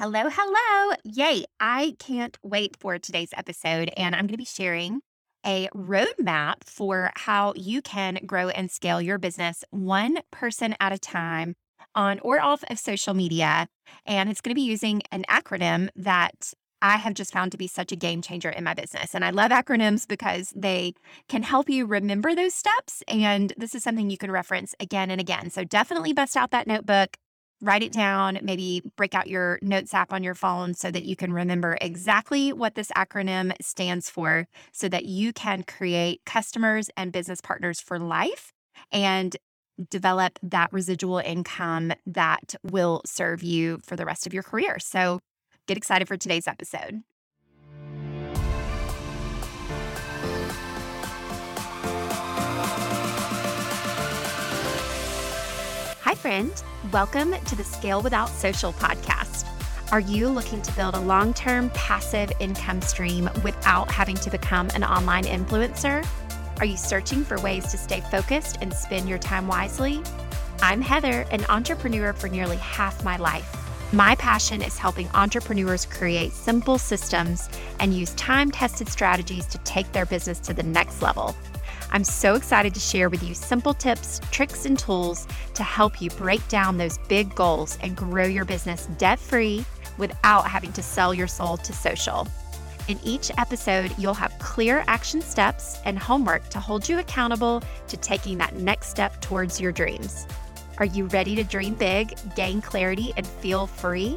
Hello, 0.00 0.28
hello. 0.30 0.94
Yay. 1.02 1.44
I 1.58 1.96
can't 1.98 2.38
wait 2.40 2.76
for 2.78 3.00
today's 3.00 3.30
episode. 3.36 3.90
And 3.96 4.14
I'm 4.14 4.28
going 4.28 4.34
to 4.34 4.36
be 4.36 4.44
sharing 4.44 5.00
a 5.44 5.68
roadmap 5.74 6.62
for 6.64 7.10
how 7.16 7.52
you 7.56 7.82
can 7.82 8.20
grow 8.24 8.48
and 8.50 8.70
scale 8.70 9.02
your 9.02 9.18
business 9.18 9.64
one 9.70 10.18
person 10.30 10.76
at 10.78 10.92
a 10.92 11.00
time 11.00 11.56
on 11.96 12.20
or 12.20 12.40
off 12.40 12.62
of 12.70 12.78
social 12.78 13.12
media. 13.12 13.66
And 14.06 14.30
it's 14.30 14.40
going 14.40 14.52
to 14.52 14.54
be 14.54 14.60
using 14.60 15.02
an 15.10 15.24
acronym 15.28 15.88
that 15.96 16.52
I 16.80 16.98
have 16.98 17.14
just 17.14 17.32
found 17.32 17.50
to 17.50 17.58
be 17.58 17.66
such 17.66 17.90
a 17.90 17.96
game 17.96 18.22
changer 18.22 18.50
in 18.50 18.62
my 18.62 18.74
business. 18.74 19.16
And 19.16 19.24
I 19.24 19.30
love 19.30 19.50
acronyms 19.50 20.06
because 20.06 20.52
they 20.54 20.94
can 21.28 21.42
help 21.42 21.68
you 21.68 21.86
remember 21.86 22.36
those 22.36 22.54
steps. 22.54 23.02
And 23.08 23.52
this 23.56 23.74
is 23.74 23.82
something 23.82 24.10
you 24.10 24.18
can 24.18 24.30
reference 24.30 24.76
again 24.78 25.10
and 25.10 25.20
again. 25.20 25.50
So 25.50 25.64
definitely 25.64 26.12
bust 26.12 26.36
out 26.36 26.52
that 26.52 26.68
notebook 26.68 27.16
write 27.60 27.82
it 27.82 27.92
down, 27.92 28.38
maybe 28.42 28.82
break 28.96 29.14
out 29.14 29.26
your 29.26 29.58
notes 29.62 29.92
app 29.92 30.12
on 30.12 30.22
your 30.22 30.34
phone 30.34 30.74
so 30.74 30.90
that 30.90 31.04
you 31.04 31.16
can 31.16 31.32
remember 31.32 31.76
exactly 31.80 32.52
what 32.52 32.74
this 32.74 32.90
acronym 32.92 33.52
stands 33.60 34.08
for 34.08 34.46
so 34.72 34.88
that 34.88 35.04
you 35.04 35.32
can 35.32 35.62
create 35.62 36.20
customers 36.24 36.90
and 36.96 37.12
business 37.12 37.40
partners 37.40 37.80
for 37.80 37.98
life 37.98 38.52
and 38.92 39.36
develop 39.90 40.38
that 40.42 40.72
residual 40.72 41.18
income 41.18 41.92
that 42.06 42.54
will 42.62 43.02
serve 43.04 43.42
you 43.42 43.78
for 43.84 43.96
the 43.96 44.04
rest 44.04 44.26
of 44.26 44.34
your 44.34 44.42
career. 44.42 44.78
So 44.78 45.20
get 45.66 45.76
excited 45.76 46.08
for 46.08 46.16
today's 46.16 46.48
episode. 46.48 47.02
Friend. 56.18 56.64
Welcome 56.92 57.32
to 57.46 57.54
the 57.54 57.62
Scale 57.62 58.02
Without 58.02 58.28
Social 58.28 58.72
podcast. 58.72 59.46
Are 59.92 60.00
you 60.00 60.28
looking 60.28 60.60
to 60.62 60.72
build 60.72 60.96
a 60.96 61.00
long 61.00 61.32
term 61.32 61.70
passive 61.70 62.32
income 62.40 62.82
stream 62.82 63.30
without 63.44 63.88
having 63.88 64.16
to 64.16 64.30
become 64.30 64.68
an 64.74 64.82
online 64.82 65.24
influencer? 65.24 66.04
Are 66.58 66.64
you 66.64 66.76
searching 66.76 67.24
for 67.24 67.40
ways 67.40 67.70
to 67.70 67.78
stay 67.78 68.00
focused 68.00 68.58
and 68.60 68.74
spend 68.74 69.08
your 69.08 69.18
time 69.18 69.46
wisely? 69.46 70.02
I'm 70.60 70.80
Heather, 70.80 71.24
an 71.30 71.44
entrepreneur 71.48 72.12
for 72.12 72.28
nearly 72.28 72.56
half 72.56 73.04
my 73.04 73.16
life. 73.16 73.54
My 73.92 74.16
passion 74.16 74.60
is 74.60 74.76
helping 74.76 75.08
entrepreneurs 75.10 75.86
create 75.86 76.32
simple 76.32 76.78
systems 76.78 77.48
and 77.78 77.94
use 77.94 78.12
time 78.14 78.50
tested 78.50 78.88
strategies 78.88 79.46
to 79.46 79.58
take 79.58 79.92
their 79.92 80.04
business 80.04 80.40
to 80.40 80.52
the 80.52 80.64
next 80.64 81.00
level. 81.00 81.36
I'm 81.90 82.04
so 82.04 82.34
excited 82.34 82.74
to 82.74 82.80
share 82.80 83.08
with 83.08 83.22
you 83.22 83.34
simple 83.34 83.72
tips, 83.72 84.20
tricks, 84.30 84.66
and 84.66 84.78
tools 84.78 85.26
to 85.54 85.62
help 85.62 86.02
you 86.02 86.10
break 86.10 86.46
down 86.48 86.76
those 86.76 86.98
big 87.08 87.34
goals 87.34 87.78
and 87.82 87.96
grow 87.96 88.26
your 88.26 88.44
business 88.44 88.86
debt 88.98 89.18
free 89.18 89.64
without 89.96 90.46
having 90.46 90.72
to 90.72 90.82
sell 90.82 91.14
your 91.14 91.26
soul 91.26 91.56
to 91.56 91.72
social. 91.72 92.28
In 92.88 92.98
each 93.04 93.30
episode, 93.36 93.92
you'll 93.98 94.14
have 94.14 94.38
clear 94.38 94.84
action 94.86 95.20
steps 95.20 95.78
and 95.84 95.98
homework 95.98 96.48
to 96.50 96.60
hold 96.60 96.88
you 96.88 96.98
accountable 96.98 97.62
to 97.88 97.96
taking 97.96 98.38
that 98.38 98.56
next 98.56 98.88
step 98.88 99.20
towards 99.20 99.60
your 99.60 99.72
dreams. 99.72 100.26
Are 100.78 100.86
you 100.86 101.06
ready 101.06 101.34
to 101.36 101.44
dream 101.44 101.74
big, 101.74 102.16
gain 102.36 102.62
clarity, 102.62 103.12
and 103.16 103.26
feel 103.26 103.66
free? 103.66 104.16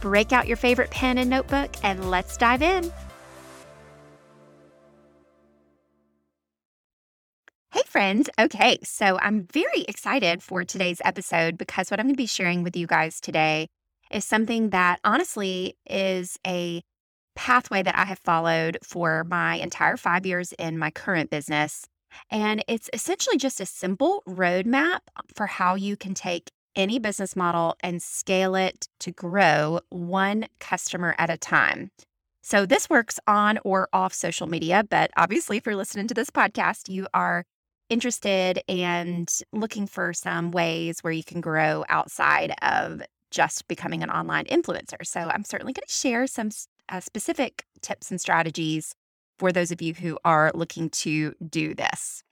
Break 0.00 0.32
out 0.32 0.48
your 0.48 0.56
favorite 0.56 0.90
pen 0.90 1.18
and 1.18 1.28
notebook 1.28 1.70
and 1.82 2.10
let's 2.10 2.36
dive 2.36 2.62
in. 2.62 2.92
Hey, 7.70 7.82
friends. 7.84 8.30
Okay, 8.40 8.78
so 8.82 9.18
I'm 9.20 9.46
very 9.52 9.82
excited 9.86 10.42
for 10.42 10.64
today's 10.64 11.02
episode 11.04 11.58
because 11.58 11.90
what 11.90 12.00
I'm 12.00 12.06
going 12.06 12.14
to 12.14 12.16
be 12.16 12.24
sharing 12.24 12.62
with 12.62 12.74
you 12.74 12.86
guys 12.86 13.20
today 13.20 13.68
is 14.10 14.24
something 14.24 14.70
that 14.70 15.00
honestly 15.04 15.76
is 15.84 16.38
a 16.46 16.80
pathway 17.36 17.82
that 17.82 17.94
I 17.94 18.06
have 18.06 18.20
followed 18.20 18.78
for 18.82 19.22
my 19.24 19.56
entire 19.56 19.98
five 19.98 20.24
years 20.24 20.52
in 20.52 20.78
my 20.78 20.90
current 20.90 21.28
business. 21.28 21.84
And 22.30 22.64
it's 22.68 22.88
essentially 22.94 23.36
just 23.36 23.60
a 23.60 23.66
simple 23.66 24.22
roadmap 24.26 25.00
for 25.34 25.46
how 25.46 25.74
you 25.74 25.94
can 25.94 26.14
take 26.14 26.50
any 26.74 26.98
business 26.98 27.36
model 27.36 27.76
and 27.80 28.02
scale 28.02 28.54
it 28.54 28.88
to 29.00 29.12
grow 29.12 29.80
one 29.90 30.46
customer 30.58 31.14
at 31.18 31.28
a 31.28 31.36
time. 31.36 31.90
So, 32.42 32.64
this 32.64 32.88
works 32.88 33.20
on 33.26 33.58
or 33.62 33.90
off 33.92 34.14
social 34.14 34.46
media, 34.46 34.84
but 34.88 35.10
obviously, 35.18 35.58
if 35.58 35.66
you're 35.66 35.76
listening 35.76 36.06
to 36.08 36.14
this 36.14 36.30
podcast, 36.30 36.88
you 36.88 37.06
are 37.12 37.44
interested 37.90 38.60
and 38.68 39.28
looking 39.52 39.86
for 39.86 40.12
some 40.12 40.50
ways 40.50 41.00
where 41.00 41.12
you 41.12 41.24
can 41.24 41.40
grow 41.40 41.84
outside 41.88 42.54
of 42.62 43.02
just 43.30 43.68
becoming 43.68 44.02
an 44.02 44.10
online 44.10 44.44
influencer. 44.46 45.04
So, 45.04 45.20
I'm 45.20 45.44
certainly 45.44 45.72
going 45.72 45.86
to 45.86 45.92
share 45.92 46.26
some 46.26 46.50
uh, 46.88 47.00
specific 47.00 47.64
tips 47.82 48.10
and 48.10 48.20
strategies 48.20 48.94
for 49.38 49.52
those 49.52 49.70
of 49.70 49.80
you 49.80 49.94
who 49.94 50.18
are 50.24 50.50
looking 50.54 50.90
to 50.90 51.34
do 51.48 51.74
this. 51.74 52.22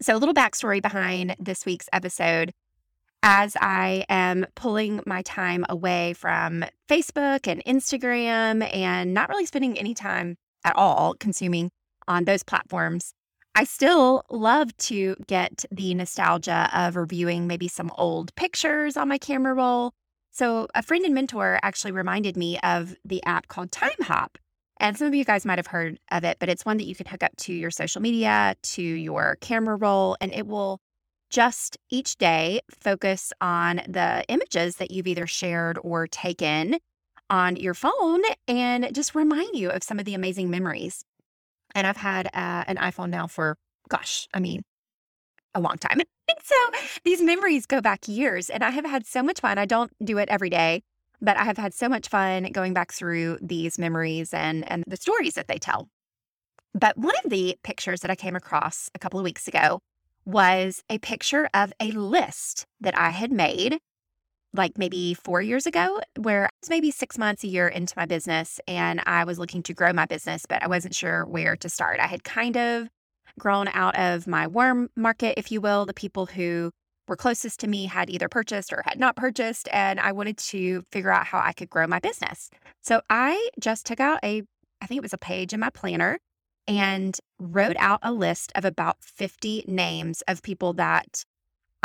So, 0.00 0.14
a 0.14 0.18
little 0.18 0.34
backstory 0.34 0.82
behind 0.82 1.36
this 1.38 1.64
week's 1.66 1.88
episode. 1.92 2.52
As 3.22 3.56
I 3.60 4.04
am 4.08 4.46
pulling 4.54 5.00
my 5.06 5.22
time 5.22 5.64
away 5.68 6.12
from 6.12 6.64
Facebook 6.88 7.48
and 7.48 7.64
Instagram 7.64 8.72
and 8.72 9.14
not 9.14 9.28
really 9.28 9.46
spending 9.46 9.78
any 9.78 9.94
time 9.94 10.36
at 10.64 10.76
all 10.76 11.14
consuming 11.18 11.70
on 12.06 12.24
those 12.24 12.42
platforms, 12.42 13.14
I 13.58 13.64
still 13.64 14.22
love 14.28 14.76
to 14.76 15.16
get 15.26 15.64
the 15.70 15.94
nostalgia 15.94 16.68
of 16.74 16.94
reviewing 16.94 17.46
maybe 17.46 17.68
some 17.68 17.90
old 17.96 18.34
pictures 18.34 18.98
on 18.98 19.08
my 19.08 19.16
camera 19.16 19.54
roll. 19.54 19.94
So, 20.30 20.68
a 20.74 20.82
friend 20.82 21.06
and 21.06 21.14
mentor 21.14 21.58
actually 21.62 21.92
reminded 21.92 22.36
me 22.36 22.58
of 22.58 22.94
the 23.02 23.24
app 23.24 23.48
called 23.48 23.70
Timehop. 23.70 24.36
And 24.78 24.98
some 24.98 25.08
of 25.08 25.14
you 25.14 25.24
guys 25.24 25.46
might 25.46 25.58
have 25.58 25.68
heard 25.68 25.98
of 26.10 26.22
it, 26.22 26.36
but 26.38 26.50
it's 26.50 26.66
one 26.66 26.76
that 26.76 26.84
you 26.84 26.94
can 26.94 27.06
hook 27.06 27.22
up 27.22 27.34
to 27.38 27.54
your 27.54 27.70
social 27.70 28.02
media, 28.02 28.56
to 28.62 28.82
your 28.82 29.38
camera 29.40 29.76
roll, 29.76 30.18
and 30.20 30.34
it 30.34 30.46
will 30.46 30.78
just 31.30 31.78
each 31.88 32.16
day 32.16 32.60
focus 32.78 33.32
on 33.40 33.76
the 33.88 34.22
images 34.28 34.76
that 34.76 34.90
you've 34.90 35.06
either 35.06 35.26
shared 35.26 35.78
or 35.82 36.06
taken 36.06 36.76
on 37.30 37.56
your 37.56 37.72
phone 37.72 38.20
and 38.46 38.94
just 38.94 39.14
remind 39.14 39.56
you 39.56 39.70
of 39.70 39.82
some 39.82 39.98
of 39.98 40.04
the 40.04 40.14
amazing 40.14 40.50
memories 40.50 41.06
and 41.76 41.86
I've 41.86 41.98
had 41.98 42.26
uh, 42.28 42.64
an 42.66 42.76
iPhone 42.78 43.10
now 43.10 43.28
for, 43.28 43.56
gosh, 43.88 44.26
I 44.34 44.40
mean, 44.40 44.62
a 45.54 45.60
long 45.60 45.76
time. 45.76 46.00
so 46.42 46.56
these 47.04 47.22
memories 47.22 47.66
go 47.66 47.80
back 47.80 48.08
years, 48.08 48.50
and 48.50 48.64
I 48.64 48.70
have 48.70 48.86
had 48.86 49.06
so 49.06 49.22
much 49.22 49.40
fun. 49.40 49.58
I 49.58 49.66
don't 49.66 49.92
do 50.02 50.18
it 50.18 50.28
every 50.30 50.50
day, 50.50 50.82
but 51.20 51.36
I 51.36 51.44
have 51.44 51.58
had 51.58 51.74
so 51.74 51.88
much 51.88 52.08
fun 52.08 52.44
going 52.50 52.72
back 52.72 52.92
through 52.92 53.38
these 53.42 53.78
memories 53.78 54.34
and 54.34 54.68
and 54.70 54.82
the 54.86 54.96
stories 54.96 55.34
that 55.34 55.48
they 55.48 55.58
tell. 55.58 55.88
But 56.74 56.96
one 56.96 57.14
of 57.24 57.30
the 57.30 57.56
pictures 57.62 58.00
that 58.00 58.10
I 58.10 58.16
came 58.16 58.36
across 58.36 58.90
a 58.94 58.98
couple 58.98 59.20
of 59.20 59.24
weeks 59.24 59.46
ago 59.46 59.80
was 60.24 60.82
a 60.90 60.98
picture 60.98 61.48
of 61.54 61.72
a 61.78 61.92
list 61.92 62.66
that 62.80 62.98
I 62.98 63.10
had 63.10 63.30
made 63.30 63.78
like 64.56 64.78
maybe 64.78 65.14
four 65.14 65.42
years 65.42 65.66
ago, 65.66 66.00
where 66.18 66.46
I 66.46 66.50
was 66.62 66.70
maybe 66.70 66.90
six 66.90 67.18
months, 67.18 67.44
a 67.44 67.48
year 67.48 67.68
into 67.68 67.94
my 67.96 68.06
business, 68.06 68.60
and 68.66 69.00
I 69.06 69.24
was 69.24 69.38
looking 69.38 69.62
to 69.64 69.74
grow 69.74 69.92
my 69.92 70.06
business, 70.06 70.44
but 70.48 70.62
I 70.62 70.68
wasn't 70.68 70.94
sure 70.94 71.24
where 71.24 71.56
to 71.56 71.68
start. 71.68 72.00
I 72.00 72.06
had 72.06 72.24
kind 72.24 72.56
of 72.56 72.88
grown 73.38 73.68
out 73.68 73.98
of 73.98 74.26
my 74.26 74.46
warm 74.46 74.88
market, 74.96 75.34
if 75.38 75.52
you 75.52 75.60
will, 75.60 75.86
the 75.86 75.94
people 75.94 76.26
who 76.26 76.70
were 77.08 77.16
closest 77.16 77.60
to 77.60 77.68
me 77.68 77.86
had 77.86 78.10
either 78.10 78.28
purchased 78.28 78.72
or 78.72 78.82
had 78.84 78.98
not 78.98 79.16
purchased, 79.16 79.68
and 79.72 80.00
I 80.00 80.12
wanted 80.12 80.38
to 80.38 80.82
figure 80.90 81.12
out 81.12 81.26
how 81.26 81.38
I 81.38 81.52
could 81.52 81.70
grow 81.70 81.86
my 81.86 81.98
business. 81.98 82.50
So 82.82 83.00
I 83.08 83.50
just 83.60 83.86
took 83.86 84.00
out 84.00 84.18
a, 84.24 84.42
I 84.80 84.86
think 84.86 84.98
it 84.98 85.02
was 85.02 85.12
a 85.12 85.18
page 85.18 85.52
in 85.52 85.60
my 85.60 85.70
planner 85.70 86.18
and 86.66 87.16
wrote 87.38 87.76
out 87.78 88.00
a 88.02 88.12
list 88.12 88.52
of 88.54 88.64
about 88.64 88.96
50 89.00 89.64
names 89.68 90.22
of 90.26 90.42
people 90.42 90.72
that 90.74 91.22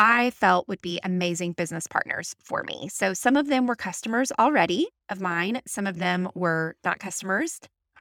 I 0.03 0.31
felt 0.31 0.67
would 0.67 0.81
be 0.81 0.99
amazing 1.03 1.51
business 1.51 1.85
partners 1.85 2.35
for 2.43 2.63
me. 2.63 2.89
So 2.91 3.13
some 3.13 3.37
of 3.37 3.45
them 3.45 3.67
were 3.67 3.75
customers 3.75 4.31
already 4.39 4.87
of 5.09 5.21
mine, 5.21 5.61
some 5.67 5.85
of 5.85 5.99
them 5.99 6.27
were 6.33 6.75
not 6.83 6.97
customers 6.97 7.59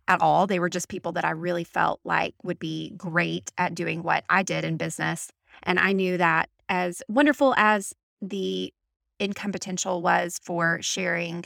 at 0.08 0.22
all. 0.22 0.46
They 0.46 0.58
were 0.58 0.70
just 0.70 0.88
people 0.88 1.12
that 1.12 1.26
I 1.26 1.32
really 1.32 1.62
felt 1.62 2.00
like 2.02 2.34
would 2.42 2.58
be 2.58 2.94
great 2.96 3.52
at 3.58 3.74
doing 3.74 4.02
what 4.02 4.24
I 4.30 4.42
did 4.42 4.64
in 4.64 4.78
business. 4.78 5.30
And 5.62 5.78
I 5.78 5.92
knew 5.92 6.16
that 6.16 6.48
as 6.70 7.02
wonderful 7.06 7.52
as 7.58 7.92
the 8.22 8.72
income 9.18 9.52
potential 9.52 10.00
was 10.00 10.40
for 10.42 10.80
sharing 10.80 11.44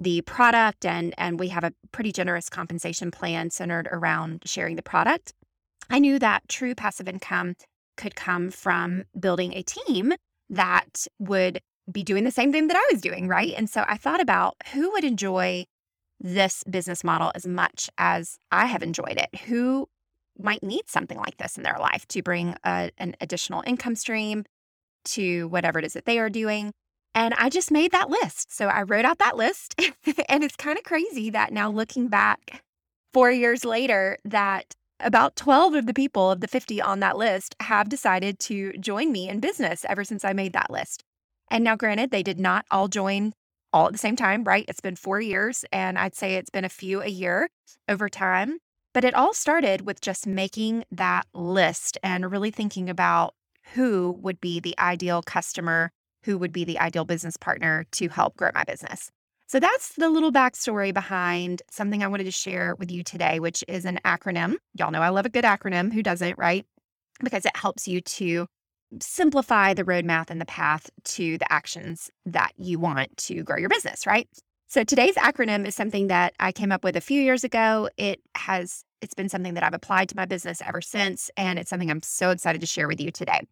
the 0.00 0.22
product 0.22 0.84
and 0.84 1.14
and 1.16 1.38
we 1.38 1.46
have 1.48 1.62
a 1.62 1.74
pretty 1.92 2.10
generous 2.10 2.50
compensation 2.50 3.12
plan 3.12 3.50
centered 3.50 3.86
around 3.92 4.42
sharing 4.46 4.74
the 4.74 4.82
product. 4.82 5.32
I 5.90 6.00
knew 6.00 6.18
that 6.18 6.48
true 6.48 6.74
passive 6.74 7.06
income 7.06 7.54
could 8.02 8.16
come 8.16 8.50
from 8.50 9.04
building 9.18 9.54
a 9.54 9.62
team 9.62 10.12
that 10.50 11.06
would 11.20 11.60
be 11.90 12.02
doing 12.02 12.24
the 12.24 12.32
same 12.32 12.50
thing 12.50 12.66
that 12.66 12.76
I 12.76 12.88
was 12.92 13.00
doing, 13.00 13.28
right? 13.28 13.54
And 13.56 13.70
so 13.70 13.84
I 13.86 13.96
thought 13.96 14.20
about 14.20 14.56
who 14.72 14.90
would 14.90 15.04
enjoy 15.04 15.66
this 16.18 16.64
business 16.64 17.04
model 17.04 17.30
as 17.36 17.46
much 17.46 17.88
as 17.98 18.38
I 18.50 18.66
have 18.66 18.82
enjoyed 18.82 19.18
it. 19.18 19.40
Who 19.42 19.88
might 20.36 20.62
need 20.64 20.88
something 20.88 21.18
like 21.18 21.36
this 21.36 21.56
in 21.56 21.62
their 21.62 21.78
life 21.78 22.06
to 22.08 22.22
bring 22.22 22.56
a, 22.64 22.90
an 22.98 23.14
additional 23.20 23.62
income 23.66 23.94
stream 23.94 24.44
to 25.04 25.46
whatever 25.48 25.78
it 25.78 25.84
is 25.84 25.92
that 25.92 26.04
they 26.04 26.18
are 26.18 26.30
doing. 26.30 26.72
And 27.14 27.34
I 27.34 27.50
just 27.50 27.70
made 27.70 27.92
that 27.92 28.10
list. 28.10 28.52
So 28.52 28.66
I 28.66 28.82
wrote 28.82 29.04
out 29.04 29.18
that 29.18 29.36
list. 29.36 29.80
and 30.28 30.42
it's 30.42 30.56
kind 30.56 30.78
of 30.78 30.84
crazy 30.84 31.30
that 31.30 31.52
now 31.52 31.70
looking 31.70 32.08
back 32.08 32.62
four 33.12 33.30
years 33.30 33.64
later, 33.64 34.18
that 34.24 34.74
about 35.02 35.36
12 35.36 35.74
of 35.74 35.86
the 35.86 35.94
people 35.94 36.30
of 36.30 36.40
the 36.40 36.48
50 36.48 36.80
on 36.80 37.00
that 37.00 37.16
list 37.16 37.54
have 37.60 37.88
decided 37.88 38.38
to 38.40 38.72
join 38.74 39.12
me 39.12 39.28
in 39.28 39.40
business 39.40 39.84
ever 39.88 40.04
since 40.04 40.24
I 40.24 40.32
made 40.32 40.52
that 40.52 40.70
list. 40.70 41.02
And 41.50 41.64
now, 41.64 41.76
granted, 41.76 42.10
they 42.10 42.22
did 42.22 42.38
not 42.38 42.64
all 42.70 42.88
join 42.88 43.32
all 43.72 43.86
at 43.86 43.92
the 43.92 43.98
same 43.98 44.16
time, 44.16 44.44
right? 44.44 44.64
It's 44.68 44.80
been 44.80 44.96
four 44.96 45.20
years, 45.20 45.64
and 45.72 45.98
I'd 45.98 46.14
say 46.14 46.34
it's 46.34 46.50
been 46.50 46.64
a 46.64 46.70
few 46.70 47.02
a 47.02 47.08
year 47.08 47.48
over 47.88 48.08
time. 48.08 48.58
But 48.94 49.04
it 49.04 49.14
all 49.14 49.32
started 49.32 49.82
with 49.86 50.00
just 50.00 50.26
making 50.26 50.84
that 50.90 51.26
list 51.32 51.96
and 52.02 52.30
really 52.30 52.50
thinking 52.50 52.90
about 52.90 53.34
who 53.74 54.18
would 54.20 54.40
be 54.40 54.60
the 54.60 54.78
ideal 54.78 55.22
customer, 55.22 55.90
who 56.24 56.36
would 56.36 56.52
be 56.52 56.64
the 56.64 56.78
ideal 56.78 57.04
business 57.04 57.36
partner 57.36 57.86
to 57.92 58.08
help 58.08 58.36
grow 58.36 58.50
my 58.54 58.64
business. 58.64 59.10
So 59.52 59.60
that's 59.60 59.96
the 59.96 60.08
little 60.08 60.32
backstory 60.32 60.94
behind 60.94 61.60
something 61.70 62.02
I 62.02 62.06
wanted 62.06 62.24
to 62.24 62.30
share 62.30 62.74
with 62.76 62.90
you 62.90 63.02
today, 63.02 63.38
which 63.38 63.62
is 63.68 63.84
an 63.84 64.00
acronym. 64.02 64.54
Y'all 64.78 64.90
know 64.90 65.02
I 65.02 65.10
love 65.10 65.26
a 65.26 65.28
good 65.28 65.44
acronym. 65.44 65.92
Who 65.92 66.02
doesn't, 66.02 66.38
right? 66.38 66.64
Because 67.22 67.44
it 67.44 67.54
helps 67.54 67.86
you 67.86 68.00
to 68.00 68.46
simplify 69.02 69.74
the 69.74 69.84
roadmap 69.84 70.30
and 70.30 70.40
the 70.40 70.46
path 70.46 70.88
to 71.04 71.36
the 71.36 71.52
actions 71.52 72.10
that 72.24 72.52
you 72.56 72.78
want 72.78 73.14
to 73.18 73.42
grow 73.42 73.58
your 73.58 73.68
business, 73.68 74.06
right? 74.06 74.26
So 74.68 74.84
today's 74.84 75.16
acronym 75.16 75.66
is 75.66 75.74
something 75.74 76.06
that 76.06 76.32
I 76.40 76.50
came 76.50 76.72
up 76.72 76.82
with 76.82 76.96
a 76.96 77.02
few 77.02 77.20
years 77.20 77.44
ago. 77.44 77.90
It 77.98 78.22
has 78.34 78.86
it's 79.02 79.12
been 79.12 79.28
something 79.28 79.52
that 79.52 79.64
I've 79.64 79.74
applied 79.74 80.08
to 80.08 80.16
my 80.16 80.24
business 80.24 80.62
ever 80.64 80.80
since 80.80 81.30
and 81.36 81.58
it's 81.58 81.68
something 81.68 81.90
I'm 81.90 82.00
so 82.00 82.30
excited 82.30 82.62
to 82.62 82.66
share 82.66 82.88
with 82.88 83.02
you 83.02 83.10
today. 83.10 83.42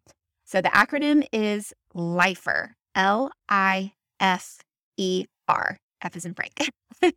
So 0.45 0.61
the 0.61 0.69
acronym 0.69 1.27
is 1.31 1.75
LIFER. 1.93 2.75
L 2.95 3.31
I 3.47 3.93
F 4.19 4.61
E 4.97 5.25
R. 5.47 5.77
F 6.01 6.15
is 6.15 6.25
in 6.25 6.33
Frank. 6.33 6.71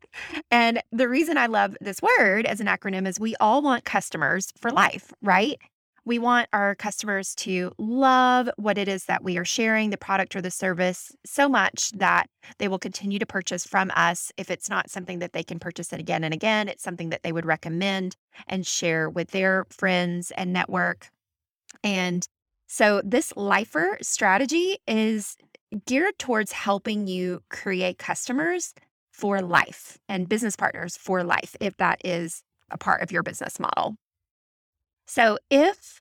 and 0.51 0.83
the 0.93 1.09
reason 1.09 1.39
I 1.39 1.47
love 1.47 1.77
this 1.81 2.01
word 2.03 2.47
as 2.47 2.61
an 2.61 2.67
acronym 2.67 3.07
is 3.07 3.19
we 3.21 3.35
all 3.37 3.63
want 3.63 3.85
customers 3.85 4.53
for 4.61 4.71
life, 4.71 5.13
right? 5.23 5.59
We 6.07 6.19
want 6.19 6.49
our 6.53 6.75
customers 6.75 7.35
to 7.37 7.73
love 7.79 8.51
what 8.57 8.77
it 8.77 8.89
is 8.89 9.07
that 9.07 9.25
we 9.25 9.39
are 9.39 9.45
sharing, 9.45 9.89
the 9.89 9.97
product 9.97 10.37
or 10.37 10.43
the 10.43 10.51
service, 10.51 11.13
so 11.25 11.49
much 11.49 11.93
that 11.93 12.29
they 12.59 12.69
will 12.69 12.79
continue 12.79 13.19
to 13.19 13.25
purchase 13.25 13.67
from 13.67 13.91
us. 13.97 14.31
If 14.37 14.51
it's 14.51 14.69
not 14.69 14.91
something 14.91 15.21
that 15.21 15.33
they 15.33 15.43
can 15.43 15.59
purchase 15.59 15.93
it 15.95 16.01
again 16.01 16.23
and 16.23 16.35
again, 16.35 16.69
it's 16.69 16.83
something 16.83 17.09
that 17.09 17.23
they 17.23 17.33
would 17.33 17.47
recommend 17.47 18.17
and 18.47 18.67
share 18.67 19.09
with 19.09 19.31
their 19.31 19.65
friends 19.71 20.31
and 20.33 20.53
network. 20.53 21.09
And 21.83 22.27
so, 22.67 23.01
this 23.05 23.33
LIFER 23.37 23.99
strategy 24.03 24.79
is 24.87 25.37
geared 25.75 26.19
towards 26.19 26.53
helping 26.53 27.07
you 27.07 27.43
create 27.51 27.99
customers 27.99 28.75
for 29.13 29.41
life 29.41 29.99
and 30.09 30.29
business 30.29 30.57
partners 30.57 30.97
for 30.97 31.23
life, 31.23 31.57
if 31.61 31.77
that 31.77 32.01
is 32.05 32.43
a 32.71 32.79
part 32.79 33.03
of 33.03 33.13
your 33.13 33.23
business 33.23 33.61
model. 33.61 33.97
So, 35.07 35.39
if 35.51 36.01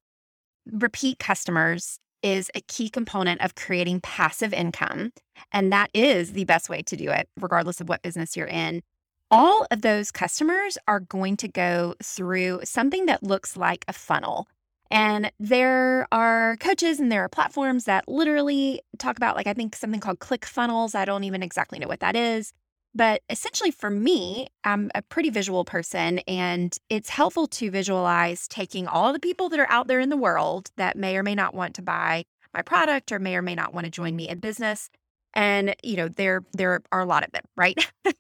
repeat 0.66 1.20
customers 1.20 2.00
is 2.22 2.50
a 2.56 2.62
key 2.62 2.90
component 2.90 3.42
of 3.42 3.54
creating 3.56 4.00
passive 4.00 4.54
income, 4.54 5.12
and 5.52 5.72
that 5.72 5.92
is 5.94 6.34
the 6.34 6.46
best 6.46 6.70
way 6.70 6.82
to 6.84 6.96
do 6.96 7.10
it, 7.10 7.28
regardless 7.40 7.82
of 7.82 7.90
what 7.90 8.02
business 8.02 8.38
you're 8.38 8.48
in, 8.48 8.82
all 9.30 9.68
of 9.72 9.82
those 9.82 10.12
customers 10.12 10.78
are 10.88 11.02
going 11.02 11.36
to 11.38 11.48
go 11.48 11.96
through 12.02 12.62
something 12.64 13.08
that 13.08 13.24
looks 13.24 13.58
like 13.58 13.84
a 13.88 13.94
funnel. 13.94 14.48
And 14.94 15.32
there 15.40 16.08
are 16.12 16.56
coaches 16.60 17.00
and 17.00 17.12
there 17.12 17.24
are 17.24 17.30
platforms 17.30 17.86
that 17.86 18.08
literally 18.08 18.80
talk 19.00 19.18
about, 19.18 19.36
like, 19.36 19.48
I 19.48 19.54
think 19.54 19.76
something 19.76 20.00
called 20.00 20.20
ClickFunnels. 20.20 20.94
I 20.94 21.04
don't 21.06 21.24
even 21.24 21.42
exactly 21.44 21.80
know 21.80 21.88
what 21.88 22.02
that 22.02 22.16
is. 22.16 22.54
But 22.94 23.24
essentially, 23.28 23.72
for 23.72 23.90
me, 23.90 24.50
I'm 24.64 24.92
a 24.94 25.02
pretty 25.02 25.32
visual 25.32 25.66
person, 25.66 26.20
and 26.28 26.78
it's 26.90 27.10
helpful 27.10 27.48
to 27.48 27.72
visualize 27.72 28.48
taking 28.48 28.88
all 28.88 29.12
the 29.14 29.20
people 29.20 29.50
that 29.50 29.60
are 29.60 29.70
out 29.72 29.88
there 29.88 30.00
in 30.00 30.10
the 30.10 30.18
world 30.18 30.70
that 30.78 30.96
may 30.96 31.18
or 31.18 31.24
may 31.24 31.34
not 31.34 31.56
want 31.56 31.74
to 31.76 31.82
buy 31.82 32.24
my 32.54 32.62
product 32.62 33.12
or 33.12 33.18
may 33.18 33.36
or 33.36 33.42
may 33.42 33.56
not 33.56 33.74
want 33.74 33.86
to 33.86 33.92
join 33.92 34.16
me 34.16 34.30
in 34.30 34.40
business. 34.40 34.92
And, 35.34 35.76
you 35.84 35.98
know, 35.98 36.08
there 36.08 36.44
there 36.54 36.82
are 36.92 37.02
a 37.02 37.06
lot 37.06 37.24
of 37.26 37.32
them, 37.32 37.44
right? 37.58 37.84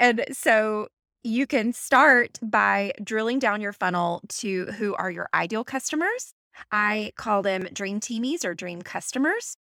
and 0.00 0.24
so 0.32 0.88
you 1.22 1.46
can 1.46 1.72
start 1.72 2.38
by 2.42 2.92
drilling 3.02 3.38
down 3.38 3.60
your 3.60 3.72
funnel 3.72 4.22
to 4.28 4.66
who 4.66 4.94
are 4.94 5.10
your 5.10 5.28
ideal 5.34 5.64
customers. 5.64 6.32
I 6.72 7.12
call 7.16 7.42
them 7.42 7.68
dream 7.72 8.00
teamies 8.00 8.44
or 8.44 8.54
dream 8.54 8.82
customers. 8.82 9.56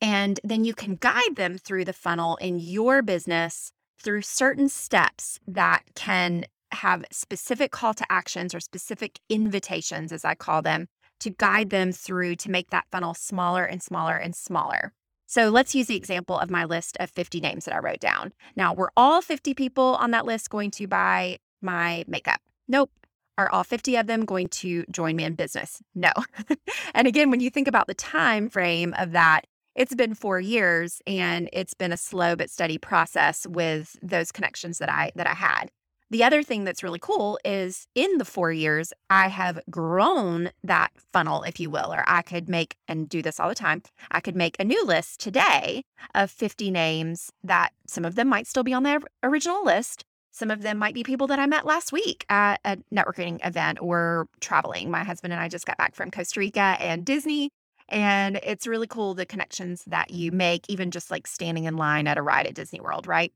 And 0.00 0.38
then 0.44 0.64
you 0.64 0.74
can 0.74 0.96
guide 0.96 1.36
them 1.36 1.58
through 1.58 1.84
the 1.84 1.92
funnel 1.92 2.36
in 2.36 2.58
your 2.58 3.02
business 3.02 3.72
through 4.00 4.22
certain 4.22 4.68
steps 4.68 5.40
that 5.46 5.82
can 5.94 6.44
have 6.72 7.04
specific 7.10 7.70
call 7.70 7.94
to 7.94 8.06
actions 8.10 8.54
or 8.54 8.60
specific 8.60 9.20
invitations, 9.28 10.12
as 10.12 10.24
I 10.24 10.34
call 10.34 10.62
them, 10.62 10.86
to 11.20 11.30
guide 11.30 11.70
them 11.70 11.92
through 11.92 12.36
to 12.36 12.50
make 12.50 12.70
that 12.70 12.86
funnel 12.92 13.14
smaller 13.14 13.64
and 13.64 13.82
smaller 13.82 14.16
and 14.16 14.34
smaller. 14.34 14.92
So 15.26 15.48
let's 15.48 15.74
use 15.74 15.86
the 15.86 15.96
example 15.96 16.38
of 16.38 16.50
my 16.50 16.64
list 16.64 16.96
of 17.00 17.10
50 17.10 17.40
names 17.40 17.64
that 17.64 17.74
I 17.74 17.78
wrote 17.78 18.00
down. 18.00 18.32
Now, 18.56 18.74
were 18.74 18.92
all 18.96 19.22
50 19.22 19.54
people 19.54 19.96
on 19.96 20.10
that 20.10 20.26
list 20.26 20.50
going 20.50 20.70
to 20.72 20.86
buy 20.86 21.38
my 21.62 22.04
makeup? 22.06 22.40
Nope. 22.68 22.90
Are 23.36 23.50
all 23.50 23.64
50 23.64 23.96
of 23.96 24.06
them 24.06 24.24
going 24.24 24.48
to 24.48 24.84
join 24.90 25.16
me 25.16 25.24
in 25.24 25.34
business? 25.34 25.82
No. 25.94 26.12
and 26.94 27.08
again, 27.08 27.30
when 27.30 27.40
you 27.40 27.50
think 27.50 27.66
about 27.66 27.88
the 27.88 27.94
time 27.94 28.48
frame 28.48 28.94
of 28.96 29.12
that, 29.12 29.42
it's 29.74 29.94
been 29.94 30.14
4 30.14 30.38
years 30.38 31.02
and 31.06 31.48
it's 31.52 31.74
been 31.74 31.92
a 31.92 31.96
slow 31.96 32.36
but 32.36 32.48
steady 32.48 32.78
process 32.78 33.44
with 33.44 33.96
those 34.02 34.30
connections 34.30 34.78
that 34.78 34.88
I 34.88 35.10
that 35.16 35.26
I 35.26 35.34
had. 35.34 35.70
The 36.10 36.22
other 36.22 36.42
thing 36.42 36.64
that's 36.64 36.82
really 36.82 36.98
cool 37.00 37.38
is 37.44 37.86
in 37.94 38.18
the 38.18 38.24
4 38.24 38.52
years 38.52 38.92
I 39.10 39.28
have 39.28 39.58
grown 39.70 40.50
that 40.62 40.90
funnel 41.12 41.42
if 41.42 41.58
you 41.58 41.70
will 41.70 41.92
or 41.92 42.04
I 42.06 42.22
could 42.22 42.48
make 42.48 42.76
and 42.86 43.08
do 43.08 43.22
this 43.22 43.40
all 43.40 43.48
the 43.48 43.54
time. 43.54 43.82
I 44.10 44.20
could 44.20 44.36
make 44.36 44.56
a 44.58 44.64
new 44.64 44.84
list 44.84 45.18
today 45.20 45.84
of 46.14 46.30
50 46.30 46.70
names 46.70 47.32
that 47.42 47.72
some 47.86 48.04
of 48.04 48.14
them 48.14 48.28
might 48.28 48.46
still 48.46 48.62
be 48.62 48.74
on 48.74 48.82
the 48.82 49.00
original 49.22 49.64
list. 49.64 50.04
Some 50.30 50.50
of 50.50 50.62
them 50.62 50.78
might 50.78 50.94
be 50.94 51.04
people 51.04 51.26
that 51.28 51.38
I 51.38 51.46
met 51.46 51.64
last 51.64 51.92
week 51.92 52.24
at 52.28 52.60
a 52.64 52.76
networking 52.92 53.44
event 53.44 53.78
or 53.80 54.26
traveling. 54.40 54.90
My 54.90 55.04
husband 55.04 55.32
and 55.32 55.40
I 55.40 55.48
just 55.48 55.66
got 55.66 55.78
back 55.78 55.94
from 55.94 56.10
Costa 56.10 56.40
Rica 56.40 56.76
and 56.80 57.04
Disney 57.04 57.50
and 57.88 58.36
it's 58.42 58.66
really 58.66 58.86
cool 58.86 59.14
the 59.14 59.26
connections 59.26 59.84
that 59.86 60.10
you 60.10 60.32
make, 60.32 60.68
even 60.68 60.90
just 60.90 61.10
like 61.10 61.26
standing 61.26 61.64
in 61.64 61.76
line 61.76 62.06
at 62.06 62.18
a 62.18 62.22
ride 62.22 62.46
at 62.46 62.54
Disney 62.54 62.80
World, 62.80 63.06
right? 63.06 63.32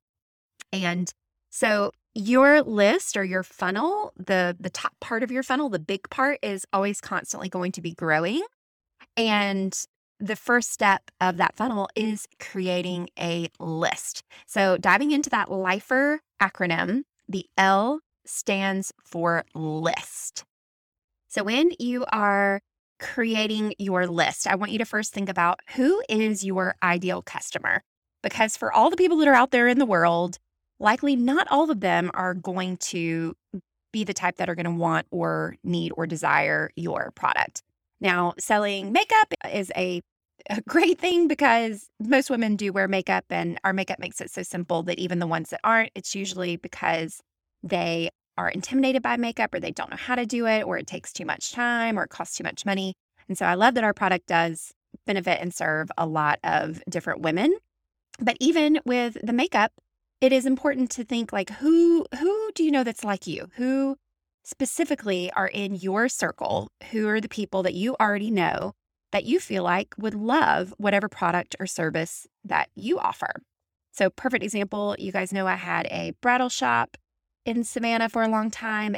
And 0.73 1.11
so 1.51 1.93
your 2.15 2.63
list 2.63 3.17
or 3.17 3.25
your 3.25 3.43
funnel, 3.43 4.13
the 4.17 4.57
the 4.59 4.71
top 4.71 4.95
part 5.01 5.23
of 5.23 5.31
your 5.31 5.43
funnel, 5.43 5.69
the 5.69 5.79
big 5.79 6.09
part 6.11 6.39
is 6.43 6.67
always 6.73 7.01
constantly 7.01 7.49
going 7.49 7.73
to 7.73 7.83
be 7.83 7.93
growing. 7.93 8.43
And 9.17 9.77
the 10.21 10.37
first 10.37 10.73
step 10.73 11.11
of 11.21 11.37
that 11.37 11.57
funnel 11.57 11.89
is 11.95 12.27
creating 12.41 13.09
a 13.19 13.49
list. 13.61 14.23
So 14.47 14.77
diving 14.77 15.13
into 15.13 15.31
that 15.31 15.51
LIFER 15.51 16.21
acronym, 16.41 17.03
the 17.29 17.47
L 17.57 18.01
stands 18.25 18.93
for 19.05 19.45
list. 19.55 20.45
So 21.29 21.45
when 21.45 21.71
you 21.79 22.05
are 22.11 22.61
creating 22.99 23.75
your 23.79 24.07
list, 24.07 24.47
I 24.47 24.57
want 24.57 24.73
you 24.73 24.79
to 24.79 24.85
first 24.85 25.13
think 25.13 25.29
about 25.29 25.61
who 25.77 26.03
is 26.09 26.45
your 26.45 26.75
ideal 26.83 27.23
customer. 27.23 27.83
Because 28.23 28.57
for 28.57 28.73
all 28.73 28.91
the 28.91 28.97
people 28.97 29.19
that 29.19 29.29
are 29.29 29.35
out 29.35 29.53
there 29.53 29.69
in 29.69 29.79
the 29.79 29.87
world, 29.87 30.39
likely 30.81 31.17
not 31.17 31.47
all 31.51 31.71
of 31.71 31.81
them 31.81 32.11
are 32.15 32.35
going 32.35 32.77
to 32.77 33.35
be 33.93 34.05
the 34.05 34.15
type 34.15 34.37
that 34.37 34.49
are 34.49 34.55
going 34.55 34.65
to 34.65 34.71
want 34.71 35.07
or 35.11 35.57
need 35.65 35.93
or 35.97 36.07
desire 36.07 36.71
your 36.77 37.13
product. 37.15 37.63
Now, 38.01 38.35
selling 38.39 38.93
makeup 38.93 39.33
is 39.53 39.73
a, 39.77 40.03
a, 40.51 40.61
great 40.69 41.01
thing 41.01 41.27
because 41.27 41.89
most 41.99 42.31
women 42.31 42.55
do 42.55 42.73
wear 42.73 42.87
makeup, 42.87 43.25
and 43.31 43.59
our 43.65 43.73
makeup 43.73 43.99
makes 43.99 44.21
it 44.21 44.31
so 44.31 44.43
simple 44.43 44.83
that 44.85 44.99
even 44.99 45.19
the 45.19 45.27
ones 45.27 45.51
that 45.51 45.61
aren't, 45.65 45.91
it's 45.95 46.15
usually 46.15 46.57
because 46.57 47.21
they 47.63 48.11
are 48.37 48.49
intimidated 48.49 49.03
by 49.03 49.17
makeup 49.17 49.53
or 49.53 49.59
they 49.59 49.73
don't 49.73 49.91
know 49.91 49.97
how 49.97 50.15
to 50.15 50.25
do 50.25 50.47
it 50.47 50.63
or 50.65 50.79
it 50.79 50.87
takes 50.87 51.13
too 51.13 51.25
much 51.25 51.51
time 51.51 51.99
or 51.99 52.05
it 52.05 52.11
costs 52.11 52.37
too 52.37 52.45
much 52.45 52.65
money. 52.65 52.95
And 53.29 53.37
so 53.37 53.45
I 53.47 53.55
love 53.55 53.75
that 53.75 53.85
our 53.85 53.93
product 53.93 54.29
does 54.29 54.73
benefit 55.07 55.41
and 55.41 55.53
serve 55.53 55.91
a 55.99 56.07
lot 56.07 56.39
of 56.45 56.81
different 56.89 57.21
women. 57.21 57.57
But 58.21 58.37
even 58.41 58.81
with 58.87 59.17
the 59.23 59.33
makeup, 59.33 59.73
it 60.21 60.33
is 60.33 60.47
important 60.47 60.91
to 60.93 61.05
think 61.05 61.33
like 61.33 61.51
who 61.51 62.05
who 62.19 62.51
do 62.55 62.65
you 62.65 62.71
know 62.71 62.85
that's 62.85 63.05
like 63.05 63.27
you? 63.27 63.51
Who 63.57 63.97
specifically 64.45 65.31
are 65.33 65.47
in 65.47 65.75
your 65.75 66.09
circle? 66.09 66.69
Who 66.91 67.09
are 67.09 67.21
the 67.21 67.29
people 67.29 67.63
that 67.63 67.75
you 67.75 67.97
already 68.01 68.31
know 68.31 68.73
that 69.13 69.25
you 69.25 69.41
feel 69.41 69.63
like 69.63 69.95
would 69.97 70.15
love 70.15 70.75
whatever 70.79 71.09
product 71.09 71.55
or 71.61 71.67
service 71.67 72.27
that 72.45 72.69
you 72.75 72.99
offer? 72.99 73.43
So 73.93 74.11
perfect 74.11 74.45
example, 74.45 74.97
you 74.99 75.13
guys 75.13 75.33
know 75.33 75.47
I 75.47 75.55
had 75.55 75.87
a 75.87 76.13
bridal 76.21 76.49
shop 76.49 76.97
in 77.45 77.65
Savannah 77.65 78.09
for 78.09 78.23
a 78.23 78.29
long 78.29 78.51
time. 78.51 78.97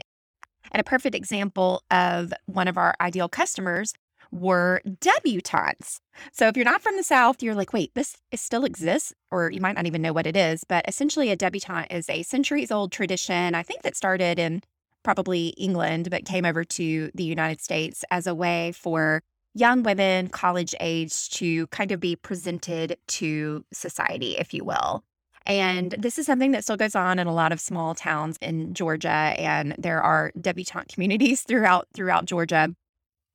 And 0.73 0.81
a 0.81 0.85
perfect 0.85 1.15
example 1.15 1.83
of 1.91 2.33
one 2.47 2.69
of 2.69 2.77
our 2.77 2.95
ideal 3.01 3.29
customers 3.29 3.95
were 4.31 4.81
debutantes. 5.01 6.01
So 6.33 6.47
if 6.49 6.57
you're 6.57 6.65
not 6.65 6.83
from 6.83 6.97
the 6.97 7.03
South, 7.03 7.43
you're 7.43 7.55
like, 7.55 7.73
wait, 7.73 7.93
this 7.95 8.17
still 8.35 8.65
exists, 8.65 9.13
or 9.31 9.51
you 9.51 9.61
might 9.61 9.77
not 9.77 9.87
even 9.87 10.03
know 10.03 10.13
what 10.13 10.27
it 10.27 10.37
is. 10.37 10.65
But 10.65 10.89
essentially, 10.89 11.31
a 11.31 11.37
debutante 11.37 11.89
is 11.91 12.09
a 12.09 12.23
centuries 12.23 12.71
old 12.71 12.93
tradition, 12.93 13.55
I 13.55 13.63
think 13.63 13.83
that 13.83 13.97
started 13.97 14.39
in 14.39 14.63
probably 15.03 15.49
England, 15.57 16.11
but 16.11 16.25
came 16.25 16.45
over 16.45 16.65
to 16.65 17.11
the 17.15 17.25
United 17.25 17.61
States 17.61 18.05
as 18.11 18.27
a 18.27 18.35
way 18.35 18.73
for 18.73 19.23
young 19.55 19.83
women, 19.83 20.29
college 20.29 20.75
age, 20.81 21.31
to 21.31 21.67
kind 21.69 21.91
of 21.91 22.01
be 22.01 22.17
presented 22.17 22.97
to 23.09 23.65
society, 23.73 24.37
if 24.37 24.55
you 24.55 24.65
will. 24.65 25.03
And 25.47 25.95
this 25.99 26.19
is 26.19 26.27
something 26.27 26.53
that 26.53 26.65
still 26.65 26.77
goes 26.77 26.95
on 26.95 27.19
in 27.19 27.27
a 27.27 27.35
lot 27.35 27.51
of 27.51 27.61
small 27.61 27.95
towns 27.95 28.37
in 28.41 28.75
Georgia. 28.75 29.09
And 29.09 29.75
there 29.79 30.03
are 30.03 30.33
debutante 30.41 30.93
communities 30.93 31.43
throughout 31.49 31.89
throughout 31.95 32.27
Georgia. 32.27 32.75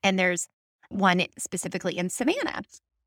And 0.03 0.19
there's 0.19 0.47
one 0.95 1.25
specifically 1.37 1.97
in 1.97 2.09
Savannah. 2.09 2.61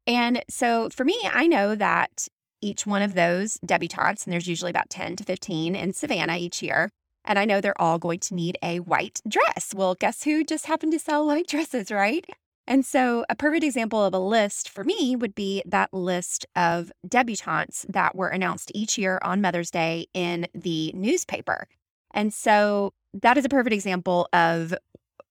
And 0.06 0.42
so 0.48 0.88
for 0.90 1.04
me, 1.04 1.18
I 1.24 1.46
know 1.46 1.74
that 1.74 2.28
each 2.60 2.86
one 2.86 3.02
of 3.02 3.14
those 3.14 3.58
debutantes, 3.64 4.24
and 4.24 4.32
there's 4.32 4.48
usually 4.48 4.70
about 4.70 4.90
10 4.90 5.16
to 5.16 5.24
15 5.24 5.76
in 5.76 5.92
Savannah 5.92 6.36
each 6.36 6.62
year, 6.62 6.90
and 7.24 7.38
I 7.38 7.44
know 7.44 7.60
they're 7.60 7.80
all 7.80 7.98
going 7.98 8.20
to 8.20 8.34
need 8.34 8.58
a 8.62 8.80
white 8.80 9.20
dress. 9.28 9.74
Well, 9.74 9.94
guess 9.94 10.24
who 10.24 10.44
just 10.44 10.66
happened 10.66 10.92
to 10.92 10.98
sell 10.98 11.26
white 11.26 11.46
dresses, 11.46 11.90
right? 11.90 12.24
And 12.66 12.84
so, 12.84 13.24
a 13.30 13.34
perfect 13.34 13.64
example 13.64 14.04
of 14.04 14.12
a 14.12 14.18
list 14.18 14.68
for 14.68 14.84
me 14.84 15.16
would 15.16 15.34
be 15.34 15.62
that 15.64 15.92
list 15.92 16.44
of 16.54 16.92
debutantes 17.06 17.86
that 17.88 18.14
were 18.14 18.28
announced 18.28 18.70
each 18.74 18.98
year 18.98 19.18
on 19.22 19.40
Mother's 19.40 19.70
Day 19.70 20.06
in 20.12 20.46
the 20.54 20.92
newspaper. 20.94 21.66
And 22.12 22.32
so, 22.32 22.92
that 23.14 23.38
is 23.38 23.44
a 23.44 23.48
perfect 23.48 23.72
example 23.72 24.28
of 24.32 24.74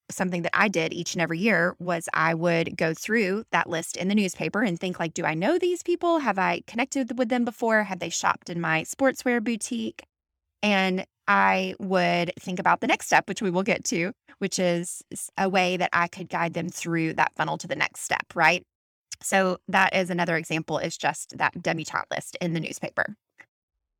something 0.09 0.41
that 0.43 0.57
I 0.57 0.67
did 0.67 0.93
each 0.93 1.13
and 1.13 1.21
every 1.21 1.39
year 1.39 1.75
was 1.79 2.07
I 2.13 2.33
would 2.33 2.77
go 2.77 2.93
through 2.93 3.45
that 3.51 3.69
list 3.69 3.97
in 3.97 4.07
the 4.07 4.15
newspaper 4.15 4.61
and 4.61 4.79
think 4.79 4.99
like 4.99 5.13
do 5.13 5.25
I 5.25 5.33
know 5.33 5.57
these 5.57 5.83
people? 5.83 6.19
Have 6.19 6.39
I 6.39 6.61
connected 6.67 7.17
with 7.17 7.29
them 7.29 7.45
before? 7.45 7.83
Have 7.83 7.99
they 7.99 8.09
shopped 8.09 8.49
in 8.49 8.61
my 8.61 8.83
sportswear 8.83 9.43
boutique? 9.43 10.03
And 10.63 11.05
I 11.27 11.75
would 11.79 12.31
think 12.39 12.59
about 12.59 12.79
the 12.81 12.87
next 12.87 13.07
step, 13.07 13.27
which 13.27 13.41
we 13.41 13.49
will 13.49 13.63
get 13.63 13.83
to, 13.85 14.13
which 14.39 14.59
is 14.59 15.01
a 15.37 15.49
way 15.49 15.77
that 15.77 15.89
I 15.91 16.07
could 16.07 16.29
guide 16.29 16.53
them 16.53 16.69
through 16.69 17.13
that 17.13 17.33
funnel 17.35 17.57
to 17.57 17.67
the 17.67 17.75
next 17.75 18.01
step, 18.01 18.25
right? 18.33 18.65
So 19.21 19.57
that 19.67 19.95
is 19.95 20.09
another 20.09 20.37
example 20.37 20.77
is 20.77 20.97
just 20.97 21.37
that 21.37 21.61
debutante 21.61 22.07
list 22.11 22.37
in 22.39 22.53
the 22.53 22.59
newspaper. 22.59 23.15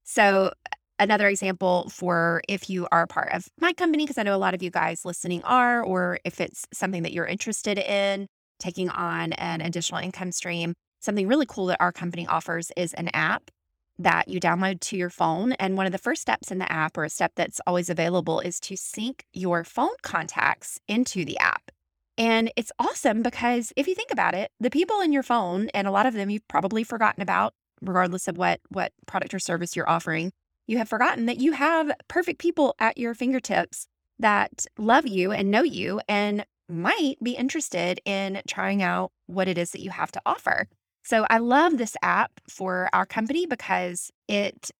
So 0.03 0.53
another 0.99 1.27
example 1.27 1.89
for 1.89 2.41
if 2.47 2.69
you 2.69 2.87
are 2.91 3.03
a 3.03 3.07
part 3.07 3.31
of 3.33 3.47
my 3.59 3.73
company, 3.73 4.03
because 4.03 4.17
I 4.17 4.23
know 4.23 4.35
a 4.35 4.37
lot 4.37 4.53
of 4.53 4.63
you 4.63 4.71
guys 4.71 5.05
listening 5.05 5.43
are, 5.43 5.83
or 5.83 6.19
if 6.23 6.41
it's 6.41 6.65
something 6.73 7.03
that 7.03 7.13
you're 7.13 7.25
interested 7.25 7.77
in 7.77 8.27
taking 8.59 8.89
on 8.89 9.33
an 9.33 9.61
additional 9.61 10.01
income 10.01 10.31
stream, 10.31 10.73
something 10.99 11.27
really 11.27 11.45
cool 11.45 11.67
that 11.67 11.77
our 11.79 11.91
company 11.91 12.25
offers 12.27 12.71
is 12.75 12.93
an 12.93 13.09
app 13.13 13.51
that 13.99 14.27
you 14.27 14.39
download 14.39 14.79
to 14.79 14.97
your 14.97 15.09
phone. 15.09 15.53
And 15.53 15.77
one 15.77 15.85
of 15.85 15.91
the 15.91 15.97
first 15.97 16.21
steps 16.21 16.51
in 16.51 16.59
the 16.59 16.71
app, 16.71 16.97
or 16.97 17.03
a 17.03 17.09
step 17.09 17.33
that's 17.35 17.61
always 17.65 17.89
available, 17.89 18.39
is 18.39 18.59
to 18.61 18.75
sync 18.75 19.25
your 19.33 19.63
phone 19.63 19.95
contacts 20.01 20.79
into 20.87 21.25
the 21.25 21.37
app. 21.39 21.71
And 22.17 22.51
it's 22.55 22.71
awesome 22.79 23.21
because 23.21 23.73
if 23.75 23.87
you 23.87 23.93
think 23.93 24.11
about 24.11 24.33
it, 24.33 24.51
the 24.59 24.71
people 24.71 25.01
in 25.01 25.13
your 25.13 25.23
phone, 25.23 25.69
and 25.69 25.87
a 25.87 25.91
lot 25.91 26.07
of 26.07 26.13
them 26.13 26.29
you've 26.29 26.47
probably 26.47 26.83
forgotten 26.83 27.21
about, 27.21 27.53
regardless 27.81 28.27
of 28.27 28.37
what, 28.37 28.59
what 28.69 28.91
product 29.05 29.33
or 29.35 29.39
service 29.39 29.75
you're 29.75 29.89
offering, 29.89 30.31
you 30.67 30.77
have 30.77 30.89
forgotten 30.89 31.25
that 31.25 31.39
you 31.39 31.53
have 31.53 31.91
perfect 32.07 32.39
people 32.39 32.75
at 32.79 32.97
your 32.97 33.13
fingertips 33.13 33.87
that 34.19 34.65
love 34.77 35.07
you 35.07 35.31
and 35.31 35.49
know 35.49 35.63
you 35.63 36.01
and 36.07 36.45
might 36.69 37.15
be 37.23 37.31
interested 37.31 37.99
in 38.05 38.41
trying 38.47 38.83
out 38.83 39.11
what 39.25 39.47
it 39.47 39.57
is 39.57 39.71
that 39.71 39.81
you 39.81 39.89
have 39.89 40.11
to 40.11 40.21
offer. 40.25 40.67
So 41.03 41.25
I 41.29 41.37
love 41.37 41.77
this 41.77 41.95
app 42.01 42.31
for 42.49 42.89
our 42.91 43.05
company 43.05 43.45
because 43.45 44.11
it 44.27 44.71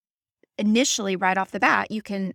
initially, 0.58 1.16
right 1.16 1.38
off 1.38 1.52
the 1.52 1.60
bat, 1.60 1.90
you 1.92 2.02
can 2.02 2.34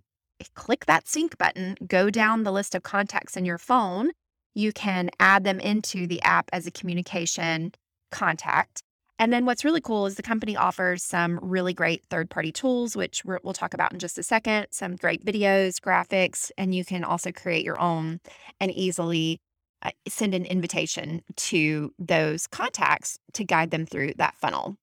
click 0.55 0.87
that 0.87 1.07
sync 1.07 1.37
button, 1.37 1.77
go 1.87 2.09
down 2.09 2.43
the 2.43 2.53
list 2.53 2.75
of 2.75 2.83
contacts 2.83 3.37
in 3.37 3.45
your 3.45 3.59
phone. 3.59 4.11
You 4.55 4.73
can 4.73 5.11
add 5.21 5.45
them 5.45 5.61
into 5.61 6.07
the 6.07 6.23
app 6.23 6.49
as 6.53 6.67
a 6.67 6.71
communication 6.71 7.73
contact. 8.11 8.83
And 9.23 9.33
then 9.33 9.47
what's 9.47 9.65
really 9.65 9.81
cool 9.81 10.07
is 10.07 10.17
the 10.17 10.23
company 10.25 10.57
offers 10.57 11.05
some 11.05 11.39
really 11.41 11.73
great 11.73 12.03
third 12.11 12.29
party 12.29 12.51
tools, 12.51 12.97
which 12.97 13.25
we 13.25 13.37
will 13.45 13.53
talk 13.53 13.73
about 13.73 13.93
in 13.93 14.01
just 14.01 14.19
a 14.19 14.23
second, 14.25 14.67
some 14.73 14.97
great 14.97 15.25
videos, 15.25 15.77
graphics, 15.77 16.51
and 16.59 16.75
you 16.75 16.85
can 16.85 17.05
also 17.05 17.31
create 17.31 17.65
your 17.65 17.81
own 17.81 18.19
and 18.59 18.73
easily 18.73 19.39
uh, 19.83 19.93
send 20.09 20.35
an 20.35 20.45
invitation 20.45 21.23
to 21.37 21.95
those 22.01 22.49
contacts 22.49 23.17
to 23.35 23.45
guide 23.45 23.71
them 23.71 23.87
through 23.87 24.15
that 24.17 24.35
funnel. 24.35 24.75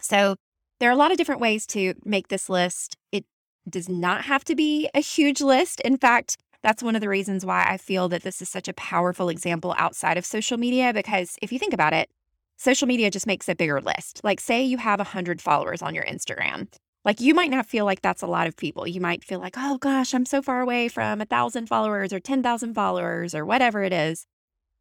So 0.00 0.36
there 0.78 0.88
are 0.88 0.92
a 0.92 0.96
lot 0.96 1.10
of 1.10 1.18
different 1.18 1.40
ways 1.40 1.66
to 1.68 1.94
make 2.04 2.28
this 2.28 2.48
list. 2.48 2.96
It 3.10 3.24
does 3.68 3.88
not 3.88 4.22
have 4.22 4.44
to 4.44 4.54
be 4.54 4.88
a 4.94 5.00
huge 5.00 5.40
list. 5.40 5.80
In 5.80 5.96
fact, 5.96 6.36
that's 6.62 6.80
one 6.84 6.94
of 6.94 7.00
the 7.00 7.08
reasons 7.08 7.44
why 7.44 7.66
I 7.68 7.76
feel 7.76 8.08
that 8.10 8.22
this 8.22 8.40
is 8.40 8.48
such 8.48 8.68
a 8.68 8.72
powerful 8.72 9.28
example 9.28 9.74
outside 9.78 10.16
of 10.16 10.24
social 10.24 10.58
media. 10.58 10.92
Because 10.92 11.36
if 11.42 11.50
you 11.50 11.58
think 11.58 11.72
about 11.72 11.92
it, 11.92 12.08
social 12.60 12.86
media 12.86 13.10
just 13.10 13.26
makes 13.26 13.48
a 13.48 13.54
bigger 13.54 13.80
list. 13.80 14.20
Like, 14.22 14.38
say 14.38 14.62
you 14.62 14.76
have 14.76 14.98
100 14.98 15.40
followers 15.40 15.80
on 15.80 15.94
your 15.94 16.04
Instagram. 16.04 16.68
Like, 17.06 17.18
you 17.18 17.32
might 17.34 17.50
not 17.50 17.64
feel 17.64 17.86
like 17.86 18.02
that's 18.02 18.20
a 18.20 18.26
lot 18.26 18.46
of 18.46 18.54
people. 18.54 18.86
You 18.86 19.00
might 19.00 19.24
feel 19.24 19.40
like, 19.40 19.54
oh 19.56 19.78
gosh, 19.78 20.12
I'm 20.12 20.26
so 20.26 20.42
far 20.42 20.60
away 20.60 20.88
from 20.88 21.22
a 21.22 21.24
thousand 21.24 21.68
followers 21.68 22.12
or 22.12 22.20
10,000 22.20 22.74
followers 22.74 23.34
or 23.34 23.46
whatever 23.46 23.82
it 23.82 23.94
is. 23.94 24.26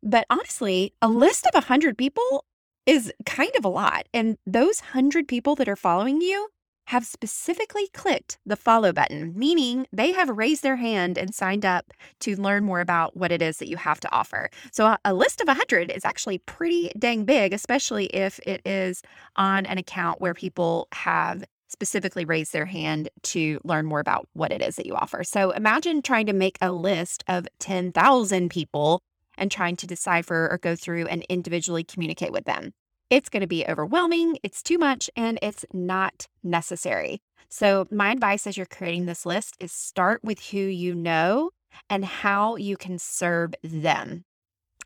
But 0.03 0.25
honestly, 0.29 0.93
a 1.01 1.07
list 1.07 1.45
of 1.45 1.53
100 1.53 1.97
people 1.97 2.43
is 2.85 3.13
kind 3.25 3.51
of 3.57 3.63
a 3.63 3.69
lot. 3.69 4.07
And 4.13 4.37
those 4.45 4.81
100 4.81 5.29
people 5.29 5.55
that 5.55 5.69
are 5.69 5.77
following 5.77 6.19
you 6.19 6.49
have 6.89 7.05
specifically 7.05 7.87
clicked 7.93 8.39
the 8.47 8.55
follow 8.55 8.91
button, 8.91 9.31
meaning 9.37 9.85
they 9.93 10.11
have 10.11 10.27
raised 10.27 10.63
their 10.63 10.77
hand 10.77 11.19
and 11.19 11.35
signed 11.35 11.63
up 11.63 11.93
to 12.19 12.35
learn 12.35 12.63
more 12.63 12.79
about 12.79 13.15
what 13.15 13.31
it 13.31 13.43
is 13.43 13.57
that 13.57 13.67
you 13.67 13.77
have 13.77 13.99
to 13.99 14.11
offer. 14.11 14.49
So, 14.71 14.87
a, 14.87 14.99
a 15.05 15.13
list 15.13 15.39
of 15.39 15.47
100 15.47 15.91
is 15.91 16.03
actually 16.03 16.39
pretty 16.39 16.91
dang 16.97 17.25
big, 17.25 17.53
especially 17.53 18.07
if 18.07 18.39
it 18.39 18.61
is 18.65 19.03
on 19.35 19.67
an 19.67 19.77
account 19.77 20.19
where 20.19 20.33
people 20.33 20.87
have 20.91 21.43
specifically 21.67 22.25
raised 22.25 22.53
their 22.53 22.65
hand 22.65 23.07
to 23.21 23.59
learn 23.63 23.85
more 23.85 23.99
about 23.99 24.27
what 24.33 24.51
it 24.51 24.63
is 24.63 24.75
that 24.77 24.87
you 24.87 24.95
offer. 24.95 25.23
So, 25.23 25.51
imagine 25.51 26.01
trying 26.01 26.25
to 26.25 26.33
make 26.33 26.57
a 26.59 26.71
list 26.71 27.23
of 27.27 27.47
10,000 27.59 28.49
people 28.49 29.03
and 29.37 29.51
trying 29.51 29.75
to 29.75 29.85
decipher 29.85 30.49
or 30.49 30.57
go 30.57 30.75
through 30.75 31.05
and 31.05 31.23
individually 31.29 31.83
communicate 31.83 32.31
with 32.31 32.45
them. 32.45 32.73
It's 33.09 33.29
going 33.29 33.41
to 33.41 33.47
be 33.47 33.65
overwhelming, 33.65 34.37
it's 34.43 34.61
too 34.61 34.77
much, 34.77 35.09
and 35.15 35.39
it's 35.41 35.65
not 35.73 36.27
necessary. 36.43 37.21
So, 37.49 37.87
my 37.89 38.11
advice 38.11 38.45
as 38.45 38.55
you're 38.55 38.67
creating 38.67 39.07
this 39.07 39.25
list 39.25 39.55
is 39.59 39.71
start 39.71 40.23
with 40.23 40.49
who 40.49 40.59
you 40.59 40.93
know 40.93 41.49
and 41.89 42.05
how 42.05 42.55
you 42.55 42.77
can 42.77 42.99
serve 42.99 43.55
them. 43.63 44.25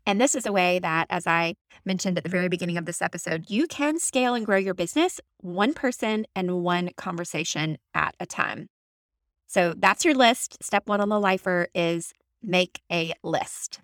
And 0.06 0.20
this 0.20 0.34
is 0.34 0.46
a 0.46 0.52
way 0.52 0.78
that, 0.78 1.06
as 1.10 1.26
I 1.26 1.54
mentioned 1.84 2.16
at 2.16 2.24
the 2.24 2.30
very 2.30 2.48
beginning 2.48 2.78
of 2.78 2.86
this 2.86 3.02
episode, 3.02 3.50
you 3.50 3.66
can 3.66 3.98
scale 3.98 4.34
and 4.34 4.46
grow 4.46 4.56
your 4.56 4.74
business 4.74 5.20
one 5.38 5.74
person 5.74 6.26
and 6.34 6.62
one 6.62 6.90
conversation 6.96 7.76
at 7.94 8.14
a 8.18 8.26
time. 8.26 8.68
So 9.46 9.74
that's 9.76 10.04
your 10.04 10.14
list. 10.14 10.62
Step 10.62 10.88
one 10.88 11.00
on 11.00 11.10
the 11.10 11.20
lifer 11.20 11.68
is 11.74 12.12
make 12.42 12.80
a 12.90 13.12
list. 13.22 13.80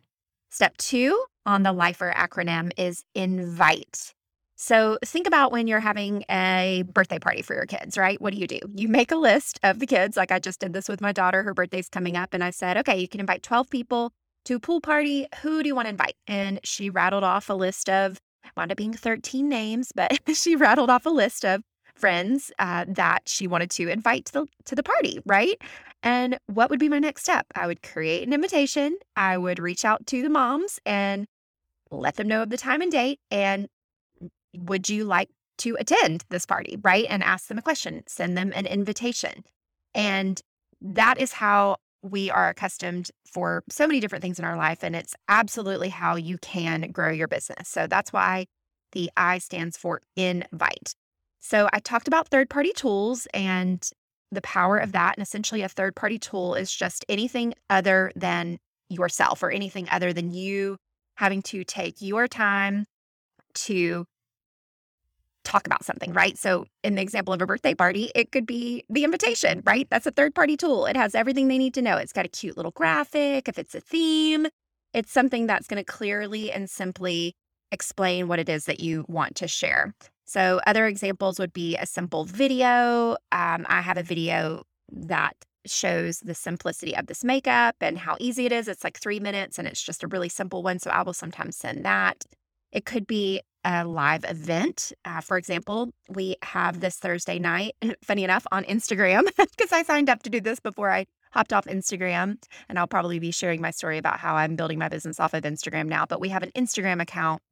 Step 0.50 0.76
two 0.78 1.26
on 1.46 1.62
the 1.62 1.72
LIFER 1.72 2.12
acronym 2.16 2.72
is 2.76 3.04
invite. 3.14 4.14
So 4.62 4.98
think 5.02 5.26
about 5.26 5.52
when 5.52 5.66
you're 5.66 5.80
having 5.80 6.22
a 6.30 6.84
birthday 6.92 7.18
party 7.18 7.40
for 7.40 7.54
your 7.54 7.64
kids, 7.64 7.96
right? 7.96 8.20
What 8.20 8.34
do 8.34 8.38
you 8.38 8.46
do? 8.46 8.58
You 8.74 8.88
make 8.88 9.10
a 9.10 9.16
list 9.16 9.58
of 9.62 9.78
the 9.78 9.86
kids. 9.86 10.18
Like 10.18 10.30
I 10.30 10.38
just 10.38 10.60
did 10.60 10.74
this 10.74 10.86
with 10.86 11.00
my 11.00 11.12
daughter. 11.12 11.42
Her 11.42 11.54
birthday's 11.54 11.88
coming 11.88 12.14
up. 12.14 12.34
And 12.34 12.44
I 12.44 12.50
said, 12.50 12.76
okay, 12.76 12.98
you 12.98 13.08
can 13.08 13.20
invite 13.20 13.42
12 13.42 13.70
people 13.70 14.12
to 14.44 14.56
a 14.56 14.60
pool 14.60 14.82
party. 14.82 15.26
Who 15.40 15.62
do 15.62 15.68
you 15.68 15.74
want 15.74 15.86
to 15.86 15.90
invite? 15.90 16.14
And 16.26 16.60
she 16.62 16.90
rattled 16.90 17.24
off 17.24 17.48
a 17.48 17.54
list 17.54 17.88
of, 17.88 18.20
wound 18.54 18.70
up 18.70 18.76
being 18.76 18.92
13 18.92 19.48
names, 19.48 19.92
but 19.94 20.18
she 20.34 20.56
rattled 20.56 20.90
off 20.90 21.06
a 21.06 21.10
list 21.10 21.42
of 21.42 21.62
friends 21.94 22.52
uh, 22.58 22.84
that 22.86 23.20
she 23.24 23.46
wanted 23.46 23.70
to 23.70 23.88
invite 23.88 24.26
to 24.26 24.32
the 24.34 24.46
to 24.66 24.74
the 24.74 24.82
party, 24.82 25.20
right? 25.24 25.56
And 26.02 26.38
what 26.48 26.68
would 26.68 26.78
be 26.78 26.90
my 26.90 26.98
next 26.98 27.22
step? 27.22 27.46
I 27.54 27.66
would 27.66 27.82
create 27.82 28.26
an 28.26 28.34
invitation. 28.34 28.98
I 29.16 29.38
would 29.38 29.58
reach 29.58 29.86
out 29.86 30.06
to 30.08 30.22
the 30.22 30.28
moms 30.28 30.78
and 30.84 31.26
let 31.90 32.16
them 32.16 32.28
know 32.28 32.42
of 32.42 32.50
the 32.50 32.58
time 32.58 32.82
and 32.82 32.92
date. 32.92 33.20
And 33.30 33.66
would 34.56 34.88
you 34.88 35.04
like 35.04 35.28
to 35.58 35.76
attend 35.78 36.24
this 36.30 36.46
party, 36.46 36.78
right? 36.82 37.06
And 37.08 37.22
ask 37.22 37.48
them 37.48 37.58
a 37.58 37.62
question, 37.62 38.02
send 38.06 38.36
them 38.36 38.52
an 38.54 38.66
invitation. 38.66 39.44
And 39.94 40.40
that 40.80 41.20
is 41.20 41.32
how 41.32 41.76
we 42.02 42.30
are 42.30 42.48
accustomed 42.48 43.10
for 43.30 43.62
so 43.68 43.86
many 43.86 44.00
different 44.00 44.22
things 44.22 44.38
in 44.38 44.44
our 44.44 44.56
life. 44.56 44.82
And 44.82 44.96
it's 44.96 45.14
absolutely 45.28 45.90
how 45.90 46.16
you 46.16 46.38
can 46.38 46.90
grow 46.92 47.10
your 47.10 47.28
business. 47.28 47.68
So 47.68 47.86
that's 47.86 48.12
why 48.12 48.46
the 48.92 49.10
I 49.16 49.38
stands 49.38 49.76
for 49.76 50.00
invite. 50.16 50.94
So 51.40 51.68
I 51.72 51.78
talked 51.80 52.08
about 52.08 52.28
third 52.28 52.48
party 52.48 52.72
tools 52.72 53.26
and 53.34 53.86
the 54.32 54.42
power 54.42 54.78
of 54.78 54.92
that. 54.92 55.16
And 55.16 55.22
essentially, 55.22 55.62
a 55.62 55.68
third 55.68 55.96
party 55.96 56.18
tool 56.18 56.54
is 56.54 56.72
just 56.72 57.04
anything 57.08 57.54
other 57.68 58.12
than 58.14 58.58
yourself 58.88 59.42
or 59.42 59.50
anything 59.50 59.88
other 59.90 60.12
than 60.12 60.32
you 60.32 60.76
having 61.16 61.42
to 61.42 61.64
take 61.64 62.00
your 62.00 62.26
time 62.28 62.84
to 63.54 64.04
talk 65.44 65.66
about 65.66 65.84
something, 65.84 66.12
right? 66.12 66.36
So, 66.38 66.66
in 66.84 66.94
the 66.94 67.02
example 67.02 67.34
of 67.34 67.42
a 67.42 67.46
birthday 67.46 67.74
party, 67.74 68.10
it 68.14 68.32
could 68.32 68.46
be 68.46 68.84
the 68.88 69.04
invitation, 69.04 69.62
right? 69.64 69.86
That's 69.90 70.06
a 70.06 70.10
third 70.10 70.34
party 70.34 70.56
tool. 70.56 70.86
It 70.86 70.96
has 70.96 71.14
everything 71.14 71.48
they 71.48 71.58
need 71.58 71.74
to 71.74 71.82
know. 71.82 71.96
It's 71.96 72.12
got 72.12 72.26
a 72.26 72.28
cute 72.28 72.56
little 72.56 72.72
graphic. 72.72 73.48
If 73.48 73.58
it's 73.58 73.74
a 73.74 73.80
theme, 73.80 74.46
it's 74.92 75.12
something 75.12 75.46
that's 75.46 75.66
going 75.66 75.82
to 75.82 75.84
clearly 75.84 76.50
and 76.50 76.68
simply 76.68 77.34
explain 77.72 78.28
what 78.28 78.38
it 78.38 78.48
is 78.48 78.64
that 78.64 78.80
you 78.80 79.04
want 79.08 79.36
to 79.36 79.48
share. 79.48 79.94
So, 80.24 80.60
other 80.66 80.86
examples 80.86 81.38
would 81.38 81.52
be 81.52 81.76
a 81.76 81.86
simple 81.86 82.24
video. 82.24 83.16
Um, 83.32 83.66
I 83.68 83.80
have 83.80 83.98
a 83.98 84.02
video 84.02 84.62
that 84.92 85.34
shows 85.66 86.20
the 86.20 86.34
simplicity 86.34 86.96
of 86.96 87.06
this 87.06 87.22
makeup 87.22 87.76
and 87.80 87.98
how 87.98 88.16
easy 88.18 88.46
it 88.46 88.52
is. 88.52 88.68
It's 88.68 88.84
like 88.84 88.98
three 88.98 89.20
minutes 89.20 89.58
and 89.58 89.68
it's 89.68 89.82
just 89.82 90.02
a 90.02 90.08
really 90.08 90.28
simple 90.28 90.62
one. 90.62 90.78
So, 90.78 90.90
I 90.90 91.02
will 91.02 91.14
sometimes 91.14 91.56
send 91.56 91.84
that. 91.84 92.24
It 92.72 92.84
could 92.84 93.06
be 93.06 93.40
a 93.64 93.84
live 93.84 94.24
event. 94.24 94.92
Uh, 95.04 95.20
for 95.20 95.36
example, 95.36 95.90
we 96.08 96.36
have 96.42 96.80
this 96.80 96.96
Thursday 96.96 97.38
night, 97.38 97.74
funny 98.02 98.24
enough, 98.24 98.46
on 98.52 98.64
Instagram, 98.64 99.24
because 99.36 99.72
I 99.72 99.82
signed 99.82 100.08
up 100.08 100.22
to 100.22 100.30
do 100.30 100.40
this 100.40 100.60
before 100.60 100.90
I 100.90 101.06
hopped 101.32 101.52
off 101.52 101.66
Instagram. 101.66 102.42
And 102.68 102.78
I'll 102.78 102.86
probably 102.86 103.18
be 103.18 103.30
sharing 103.30 103.60
my 103.60 103.70
story 103.70 103.98
about 103.98 104.18
how 104.18 104.36
I'm 104.36 104.56
building 104.56 104.78
my 104.78 104.88
business 104.88 105.20
off 105.20 105.34
of 105.34 105.44
Instagram 105.44 105.86
now. 105.86 106.06
But 106.06 106.20
we 106.20 106.30
have 106.30 106.42
an 106.42 106.50
Instagram 106.56 107.00
account 107.00 107.42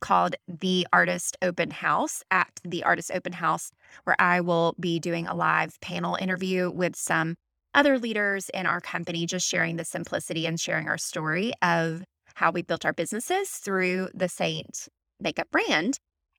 called 0.00 0.34
The 0.48 0.86
Artist 0.92 1.36
Open 1.42 1.70
House 1.70 2.22
at 2.30 2.48
The 2.64 2.84
Artist 2.84 3.10
Open 3.12 3.32
House, 3.32 3.70
where 4.04 4.16
I 4.18 4.40
will 4.40 4.74
be 4.80 4.98
doing 4.98 5.26
a 5.26 5.34
live 5.34 5.78
panel 5.80 6.16
interview 6.16 6.70
with 6.70 6.96
some 6.96 7.36
other 7.74 7.98
leaders 7.98 8.48
in 8.52 8.66
our 8.66 8.80
company, 8.80 9.26
just 9.26 9.46
sharing 9.46 9.76
the 9.76 9.84
simplicity 9.84 10.46
and 10.46 10.58
sharing 10.58 10.88
our 10.88 10.98
story 10.98 11.52
of 11.62 12.02
how 12.34 12.50
we 12.50 12.62
built 12.62 12.84
our 12.84 12.92
businesses 12.92 13.50
through 13.50 14.08
the 14.14 14.28
Seint 14.28 14.88
makeup 15.20 15.48
brand. 15.50 15.98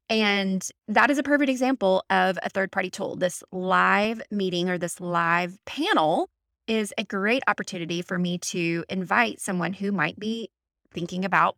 And 0.09 0.67
that 0.87 1.09
is 1.09 1.17
a 1.17 1.23
perfect 1.23 1.49
example 1.49 2.03
of 2.09 2.37
a 2.43 2.49
third 2.49 2.71
party 2.71 2.89
tool. 2.89 3.15
This 3.15 3.43
live 3.51 4.21
meeting 4.29 4.69
or 4.69 4.77
this 4.77 4.99
live 4.99 5.57
panel 5.65 6.29
is 6.67 6.93
a 6.97 7.03
great 7.03 7.43
opportunity 7.47 8.01
for 8.01 8.17
me 8.17 8.37
to 8.37 8.83
invite 8.89 9.39
someone 9.39 9.73
who 9.73 9.91
might 9.91 10.19
be 10.19 10.49
thinking 10.93 11.23
about 11.23 11.55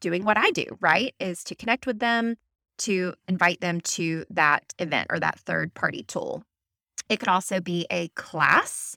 doing 0.00 0.24
what 0.24 0.36
I 0.36 0.50
do, 0.50 0.64
right? 0.80 1.14
Is 1.20 1.44
to 1.44 1.54
connect 1.54 1.86
with 1.86 1.98
them, 1.98 2.36
to 2.78 3.14
invite 3.26 3.60
them 3.60 3.80
to 3.82 4.24
that 4.30 4.72
event 4.78 5.08
or 5.10 5.20
that 5.20 5.38
third 5.40 5.74
party 5.74 6.02
tool. 6.02 6.42
It 7.08 7.18
could 7.18 7.28
also 7.28 7.60
be 7.60 7.86
a 7.90 8.08
class. 8.08 8.96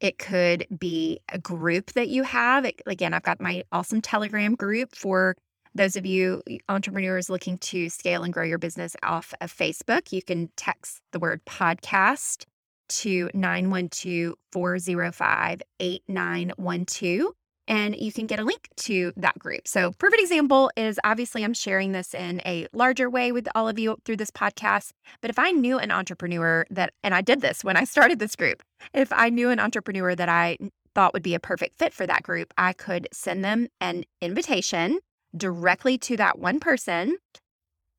It 0.00 0.18
could 0.18 0.66
be 0.78 1.20
a 1.30 1.38
group 1.38 1.92
that 1.92 2.08
you 2.08 2.22
have. 2.22 2.64
It, 2.64 2.80
again, 2.86 3.14
I've 3.14 3.22
got 3.22 3.40
my 3.40 3.64
awesome 3.70 4.00
Telegram 4.00 4.54
group 4.54 4.94
for 4.94 5.36
those 5.74 5.96
of 5.96 6.04
you 6.04 6.42
entrepreneurs 6.68 7.30
looking 7.30 7.58
to 7.58 7.88
scale 7.88 8.22
and 8.22 8.32
grow 8.32 8.44
your 8.44 8.58
business 8.58 8.96
off 9.02 9.32
of 9.40 9.54
Facebook, 9.54 10.12
you 10.12 10.22
can 10.22 10.50
text 10.56 11.00
the 11.12 11.20
word 11.20 11.44
podcast 11.44 12.44
to 12.88 13.30
912 13.34 14.34
405 14.50 15.62
8912 15.78 17.32
and 17.70 17.96
you 17.96 18.12
can 18.12 18.26
get 18.26 18.40
a 18.40 18.44
link 18.44 18.68
to 18.76 19.12
that 19.16 19.38
group. 19.38 19.68
So, 19.68 19.92
perfect 19.92 20.20
example 20.20 20.70
is 20.76 20.98
obviously 21.04 21.44
I'm 21.44 21.54
sharing 21.54 21.92
this 21.92 22.12
in 22.12 22.42
a 22.44 22.66
larger 22.72 23.08
way 23.08 23.30
with 23.30 23.46
all 23.54 23.68
of 23.68 23.78
you 23.78 23.96
through 24.04 24.16
this 24.16 24.32
podcast. 24.32 24.90
But 25.22 25.30
if 25.30 25.38
I 25.38 25.52
knew 25.52 25.78
an 25.78 25.92
entrepreneur 25.92 26.66
that, 26.70 26.92
and 27.04 27.14
I 27.14 27.22
did 27.22 27.40
this 27.40 27.62
when 27.62 27.76
I 27.76 27.84
started 27.94 28.18
this 28.18 28.34
group, 28.34 28.62
if 28.92 29.12
I 29.12 29.30
knew 29.30 29.50
an 29.50 29.60
entrepreneur 29.60 30.16
that 30.16 30.28
I 30.28 30.58
thought 30.96 31.14
would 31.14 31.22
be 31.22 31.34
a 31.36 31.40
perfect 31.40 31.78
fit 31.78 31.94
for 31.94 32.06
that 32.06 32.24
group, 32.24 32.52
I 32.58 32.72
could 32.72 33.06
send 33.12 33.44
them 33.44 33.68
an 33.80 34.04
invitation 34.20 34.98
directly 35.36 35.96
to 35.96 36.16
that 36.16 36.40
one 36.40 36.58
person 36.58 37.16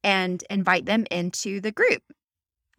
and 0.04 0.44
invite 0.50 0.86
them 0.86 1.06
into 1.10 1.62
the 1.62 1.72
group. 1.72 2.04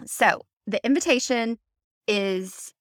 So 0.05 0.43
the 0.67 0.85
invitation 0.85 1.59
is 2.07 2.73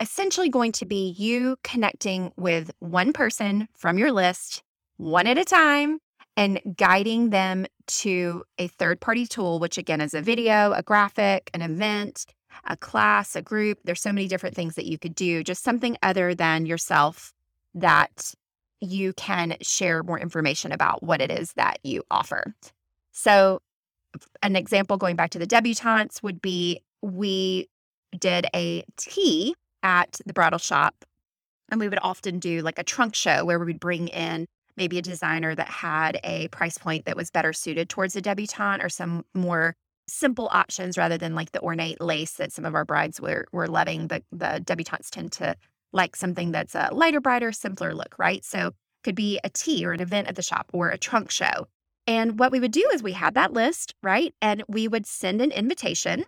essentially 0.00 0.48
going 0.48 0.72
to 0.72 0.86
be 0.86 1.14
you 1.16 1.56
connecting 1.62 2.32
with 2.36 2.70
one 2.80 3.12
person 3.12 3.68
from 3.74 3.98
your 3.98 4.12
list, 4.12 4.62
one 4.96 5.26
at 5.26 5.38
a 5.38 5.44
time, 5.44 5.98
and 6.36 6.60
guiding 6.76 7.30
them 7.30 7.66
to 7.86 8.44
a 8.58 8.68
third 8.68 9.00
party 9.00 9.26
tool, 9.26 9.58
which 9.58 9.78
again 9.78 10.00
is 10.00 10.14
a 10.14 10.22
video, 10.22 10.72
a 10.72 10.82
graphic, 10.82 11.50
an 11.52 11.62
event, 11.62 12.26
a 12.64 12.76
class, 12.76 13.36
a 13.36 13.42
group. 13.42 13.78
There's 13.84 14.00
so 14.00 14.12
many 14.12 14.28
different 14.28 14.56
things 14.56 14.74
that 14.74 14.86
you 14.86 14.98
could 14.98 15.14
do, 15.14 15.42
just 15.42 15.62
something 15.62 15.96
other 16.02 16.34
than 16.34 16.66
yourself 16.66 17.32
that 17.74 18.34
you 18.80 19.12
can 19.12 19.56
share 19.60 20.02
more 20.02 20.18
information 20.18 20.72
about 20.72 21.02
what 21.02 21.20
it 21.20 21.30
is 21.30 21.52
that 21.54 21.78
you 21.82 22.02
offer. 22.10 22.54
So, 23.12 23.60
an 24.42 24.56
example 24.56 24.96
going 24.96 25.16
back 25.16 25.30
to 25.30 25.38
the 25.38 25.46
debutantes 25.46 26.22
would 26.22 26.40
be 26.40 26.80
we 27.02 27.68
did 28.18 28.46
a 28.54 28.84
tea 28.96 29.54
at 29.82 30.20
the 30.26 30.32
bridal 30.32 30.58
shop, 30.58 31.04
and 31.70 31.80
we 31.80 31.88
would 31.88 31.98
often 32.02 32.38
do 32.38 32.62
like 32.62 32.78
a 32.78 32.84
trunk 32.84 33.14
show 33.14 33.44
where 33.44 33.58
we 33.58 33.66
would 33.66 33.80
bring 33.80 34.08
in 34.08 34.46
maybe 34.76 34.98
a 34.98 35.02
designer 35.02 35.54
that 35.54 35.68
had 35.68 36.18
a 36.24 36.48
price 36.48 36.78
point 36.78 37.04
that 37.04 37.16
was 37.16 37.30
better 37.30 37.52
suited 37.52 37.88
towards 37.88 38.16
a 38.16 38.20
debutante 38.20 38.82
or 38.82 38.88
some 38.88 39.24
more 39.34 39.74
simple 40.08 40.48
options 40.52 40.98
rather 40.98 41.16
than 41.16 41.34
like 41.34 41.52
the 41.52 41.60
ornate 41.60 42.00
lace 42.00 42.32
that 42.32 42.52
some 42.52 42.64
of 42.64 42.74
our 42.74 42.84
brides 42.84 43.20
were 43.20 43.46
were 43.52 43.68
loving. 43.68 44.08
The 44.08 44.22
the 44.32 44.60
debutantes 44.64 45.10
tend 45.10 45.32
to 45.32 45.56
like 45.92 46.16
something 46.16 46.52
that's 46.52 46.74
a 46.74 46.90
lighter, 46.92 47.20
brighter, 47.20 47.52
simpler 47.52 47.94
look, 47.94 48.14
right? 48.18 48.44
So 48.44 48.72
could 49.02 49.14
be 49.14 49.40
a 49.42 49.50
tea 49.50 49.84
or 49.86 49.92
an 49.92 50.00
event 50.00 50.28
at 50.28 50.36
the 50.36 50.42
shop 50.42 50.70
or 50.72 50.88
a 50.90 50.98
trunk 50.98 51.30
show. 51.30 51.66
And 52.06 52.38
what 52.38 52.52
we 52.52 52.60
would 52.60 52.72
do 52.72 52.88
is 52.92 53.02
we 53.02 53.12
had 53.12 53.34
that 53.34 53.52
list, 53.52 53.94
right? 54.02 54.34
And 54.42 54.62
we 54.68 54.88
would 54.88 55.06
send 55.06 55.40
an 55.40 55.52
invitation 55.52 56.24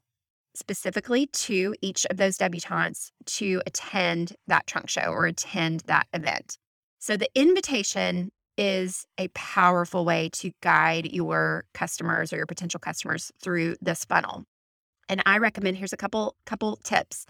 specifically 0.54 1.26
to 1.26 1.74
each 1.80 2.06
of 2.10 2.16
those 2.16 2.36
debutantes 2.36 3.10
to 3.24 3.62
attend 3.66 4.34
that 4.46 4.66
trunk 4.66 4.88
show 4.88 5.06
or 5.06 5.26
attend 5.26 5.80
that 5.86 6.06
event. 6.12 6.58
So 6.98 7.16
the 7.16 7.28
invitation 7.34 8.30
is 8.58 9.06
a 9.18 9.28
powerful 9.28 10.04
way 10.04 10.28
to 10.30 10.52
guide 10.62 11.06
your 11.06 11.64
customers 11.74 12.32
or 12.32 12.36
your 12.36 12.46
potential 12.46 12.78
customers 12.78 13.32
through 13.42 13.76
this 13.80 14.04
funnel. 14.04 14.44
And 15.08 15.22
I 15.26 15.38
recommend 15.38 15.78
here's 15.78 15.92
a 15.92 15.96
couple 15.96 16.36
couple 16.46 16.76
tips. 16.76 17.26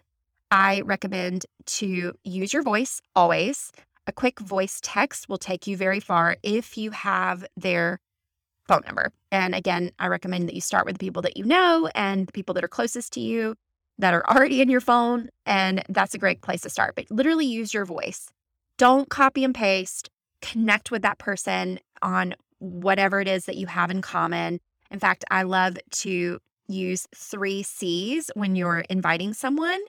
I 0.51 0.83
recommend 0.83 1.47
to 1.67 2.13
use 2.25 2.53
your 2.53 2.63
voice 2.63 3.01
always. 3.17 3.73
A 4.07 4.13
quick 4.13 4.41
voice 4.41 4.81
text 4.83 5.29
will 5.29 5.39
take 5.39 5.67
you 5.67 5.77
very 5.77 6.01
far 6.01 6.37
if 6.43 6.77
you 6.77 6.91
have 6.91 7.47
their 7.57 8.01
phone 8.69 8.83
number. 8.87 9.13
And 9.31 9.55
again, 9.55 9.93
I 9.99 10.07
recommend 10.07 10.49
that 10.49 10.55
you 10.55 10.61
start 10.61 10.87
with 10.87 10.97
the 10.97 11.05
people 11.05 11.23
that 11.23 11.37
you 11.37 11.45
know 11.45 11.89
and 11.95 12.27
the 12.27 12.33
people 12.33 12.55
that 12.55 12.65
are 12.65 12.69
closest 12.69 13.13
to 13.15 13.21
you 13.21 13.55
that 13.99 14.15
are 14.15 14.25
already 14.29 14.61
in 14.61 14.69
your 14.69 14.81
phone. 14.81 15.29
And 15.47 15.83
that's 15.89 16.15
a 16.15 16.19
great 16.19 16.43
place 16.43 16.63
to 16.63 16.71
start. 16.71 16.95
But 16.95 17.11
literally 17.11 17.47
use 17.47 17.75
your 17.75 17.85
voice. 17.85 18.31
Don't 18.79 19.09
copy 19.09 19.45
and 19.45 19.55
paste. 19.55 20.11
Connect 20.41 20.91
with 20.91 21.03
that 21.03 21.19
person 21.19 21.79
on 22.01 22.35
whatever 22.59 23.21
it 23.21 23.29
is 23.29 23.45
that 23.47 23.57
you 23.57 23.67
have 23.67 23.91
in 23.91 24.03
common. 24.03 24.61
In 24.91 24.99
fact, 24.99 25.25
I 25.31 25.43
love 25.43 25.77
to 25.91 26.39
use 26.69 27.07
three 27.15 27.63
C's 27.63 28.31
when 28.35 28.57
you're 28.57 28.85
inviting 28.89 29.35
someone 29.35 29.81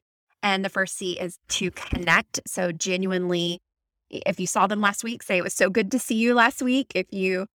and 0.44 0.64
the 0.64 0.70
first 0.70 0.98
C 0.98 1.18
is 1.20 1.40
to 1.48 1.72
connect. 1.72 2.42
So, 2.46 2.72
genuinely, 2.72 3.62
if 4.10 4.40
you 4.40 4.46
saw 4.46 4.68
them 4.68 4.82
last 4.82 5.04
week, 5.04 5.24
say 5.24 5.38
it 5.38 5.44
was 5.44 5.54
so 5.54 5.70
good 5.70 5.92
to 5.92 6.00
see 6.00 6.16
you 6.16 6.36
last 6.36 6.62
week. 6.62 6.92
If 6.94 7.08
you 7.12 7.48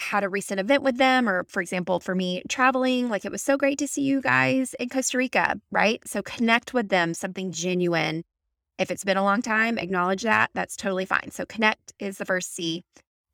had 0.00 0.24
a 0.24 0.28
recent 0.28 0.60
event 0.60 0.82
with 0.82 0.96
them, 0.98 1.28
or 1.28 1.44
for 1.44 1.60
example, 1.60 2.00
for 2.00 2.14
me 2.14 2.42
traveling, 2.48 3.08
like 3.08 3.24
it 3.24 3.32
was 3.32 3.42
so 3.42 3.56
great 3.56 3.78
to 3.78 3.88
see 3.88 4.02
you 4.02 4.20
guys 4.20 4.74
in 4.74 4.88
Costa 4.88 5.18
Rica, 5.18 5.60
right? 5.70 6.00
So, 6.06 6.22
connect 6.22 6.74
with 6.74 6.88
them, 6.88 7.14
something 7.14 7.52
genuine. 7.52 8.24
If 8.78 8.90
it's 8.90 9.04
been 9.04 9.16
a 9.16 9.24
long 9.24 9.42
time, 9.42 9.78
acknowledge 9.78 10.22
that. 10.22 10.50
That's 10.54 10.76
totally 10.76 11.06
fine. 11.06 11.30
So, 11.30 11.46
connect 11.46 11.92
is 11.98 12.18
the 12.18 12.24
first 12.24 12.54
C. 12.54 12.84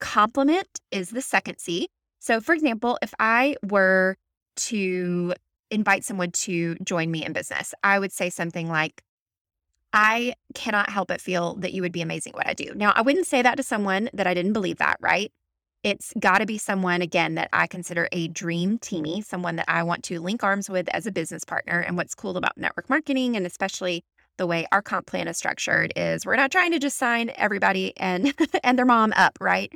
Compliment 0.00 0.80
is 0.90 1.10
the 1.10 1.22
second 1.22 1.58
C. 1.58 1.88
So, 2.18 2.40
for 2.40 2.54
example, 2.54 2.98
if 3.02 3.12
I 3.18 3.56
were 3.62 4.16
to 4.56 5.34
invite 5.70 6.04
someone 6.04 6.30
to 6.30 6.76
join 6.84 7.10
me 7.10 7.24
in 7.24 7.32
business, 7.32 7.74
I 7.82 7.98
would 7.98 8.12
say 8.12 8.30
something 8.30 8.68
like, 8.68 9.02
I 9.92 10.34
cannot 10.54 10.88
help 10.90 11.08
but 11.08 11.20
feel 11.20 11.54
that 11.56 11.72
you 11.72 11.82
would 11.82 11.92
be 11.92 12.00
amazing 12.00 12.32
what 12.32 12.46
I 12.46 12.54
do. 12.54 12.72
Now, 12.74 12.92
I 12.94 13.02
wouldn't 13.02 13.26
say 13.26 13.42
that 13.42 13.56
to 13.56 13.62
someone 13.62 14.08
that 14.14 14.26
I 14.26 14.34
didn't 14.34 14.54
believe 14.54 14.78
that, 14.78 14.96
right? 15.00 15.32
It's 15.82 16.12
got 16.20 16.38
to 16.38 16.46
be 16.46 16.58
someone, 16.58 17.02
again, 17.02 17.34
that 17.34 17.48
I 17.52 17.66
consider 17.66 18.08
a 18.12 18.28
dream 18.28 18.78
teamie, 18.78 19.24
someone 19.24 19.56
that 19.56 19.64
I 19.68 19.82
want 19.82 20.04
to 20.04 20.20
link 20.20 20.44
arms 20.44 20.70
with 20.70 20.88
as 20.90 21.06
a 21.06 21.12
business 21.12 21.44
partner. 21.44 21.80
And 21.80 21.96
what's 21.96 22.14
cool 22.14 22.36
about 22.36 22.56
network 22.56 22.88
marketing, 22.88 23.36
and 23.36 23.46
especially 23.46 24.04
the 24.36 24.46
way 24.46 24.66
our 24.70 24.80
comp 24.80 25.06
plan 25.06 25.26
is 25.26 25.36
structured, 25.36 25.92
is 25.96 26.24
we're 26.24 26.36
not 26.36 26.52
trying 26.52 26.70
to 26.70 26.78
just 26.78 26.98
sign 26.98 27.32
everybody 27.36 27.92
and 27.96 28.32
and 28.62 28.78
their 28.78 28.86
mom 28.86 29.12
up, 29.16 29.36
right? 29.40 29.72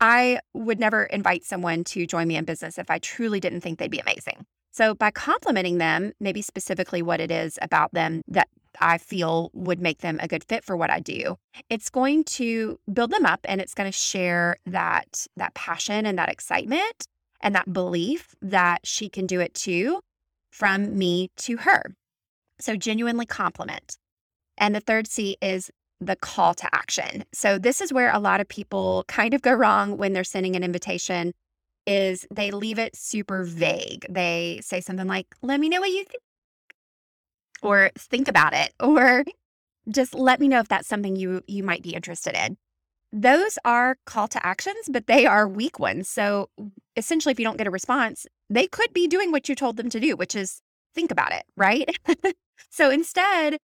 I 0.00 0.38
would 0.54 0.78
never 0.78 1.04
invite 1.04 1.44
someone 1.44 1.82
to 1.84 2.06
join 2.06 2.28
me 2.28 2.36
in 2.36 2.44
business 2.44 2.78
if 2.78 2.88
I 2.88 2.98
truly 2.98 3.40
didn't 3.40 3.62
think 3.62 3.80
they'd 3.80 3.90
be 3.90 3.98
amazing. 3.98 4.46
So, 4.70 4.94
by 4.94 5.10
complimenting 5.10 5.78
them, 5.78 6.12
maybe 6.20 6.40
specifically 6.40 7.02
what 7.02 7.20
it 7.20 7.32
is 7.32 7.58
about 7.60 7.92
them 7.94 8.22
that 8.28 8.48
I 8.80 8.98
feel 8.98 9.50
would 9.54 9.80
make 9.80 9.98
them 9.98 10.18
a 10.20 10.28
good 10.28 10.44
fit 10.44 10.64
for 10.64 10.76
what 10.76 10.90
I 10.90 11.00
do. 11.00 11.36
It's 11.68 11.90
going 11.90 12.24
to 12.24 12.78
build 12.92 13.10
them 13.10 13.26
up 13.26 13.40
and 13.44 13.60
it's 13.60 13.74
going 13.74 13.90
to 13.90 13.96
share 13.96 14.56
that 14.66 15.26
that 15.36 15.54
passion 15.54 16.06
and 16.06 16.18
that 16.18 16.28
excitement 16.28 17.06
and 17.40 17.54
that 17.54 17.72
belief 17.72 18.34
that 18.42 18.80
she 18.84 19.08
can 19.08 19.26
do 19.26 19.40
it 19.40 19.54
too 19.54 20.00
from 20.50 20.96
me 20.96 21.30
to 21.36 21.58
her. 21.58 21.94
So 22.60 22.76
genuinely 22.76 23.26
compliment. 23.26 23.96
And 24.56 24.74
the 24.74 24.80
third 24.80 25.06
C 25.06 25.36
is 25.40 25.70
the 26.00 26.16
call 26.16 26.54
to 26.54 26.74
action. 26.74 27.24
So 27.32 27.58
this 27.58 27.80
is 27.80 27.92
where 27.92 28.12
a 28.12 28.18
lot 28.18 28.40
of 28.40 28.48
people 28.48 29.04
kind 29.08 29.34
of 29.34 29.42
go 29.42 29.52
wrong 29.52 29.96
when 29.96 30.12
they're 30.12 30.24
sending 30.24 30.56
an 30.56 30.64
invitation 30.64 31.32
is 31.86 32.26
they 32.32 32.50
leave 32.50 32.78
it 32.78 32.94
super 32.94 33.44
vague. 33.44 34.04
They 34.08 34.60
say 34.62 34.80
something 34.80 35.06
like, 35.06 35.26
"Let 35.42 35.58
me 35.58 35.68
know 35.68 35.80
what 35.80 35.90
you 35.90 36.04
think." 36.04 36.22
Or 37.62 37.90
think 37.98 38.28
about 38.28 38.54
it 38.54 38.72
or 38.80 39.24
just 39.90 40.14
let 40.14 40.40
me 40.40 40.48
know 40.48 40.60
if 40.60 40.68
that's 40.68 40.88
something 40.88 41.16
you 41.16 41.42
you 41.46 41.62
might 41.62 41.82
be 41.82 41.94
interested 41.94 42.34
in. 42.34 42.56
Those 43.10 43.58
are 43.64 43.96
call 44.04 44.28
to 44.28 44.46
actions, 44.46 44.88
but 44.90 45.06
they 45.06 45.24
are 45.24 45.48
weak 45.48 45.78
ones. 45.78 46.08
So 46.08 46.50
essentially 46.94 47.32
if 47.32 47.38
you 47.38 47.44
don't 47.44 47.56
get 47.56 47.66
a 47.66 47.70
response, 47.70 48.26
they 48.50 48.66
could 48.66 48.92
be 48.92 49.06
doing 49.06 49.32
what 49.32 49.48
you 49.48 49.54
told 49.54 49.76
them 49.76 49.88
to 49.90 50.00
do, 50.00 50.14
which 50.14 50.34
is 50.34 50.60
think 50.94 51.10
about 51.10 51.32
it, 51.32 51.44
right? 51.56 51.88
so 52.70 52.90
instead, 52.90 53.58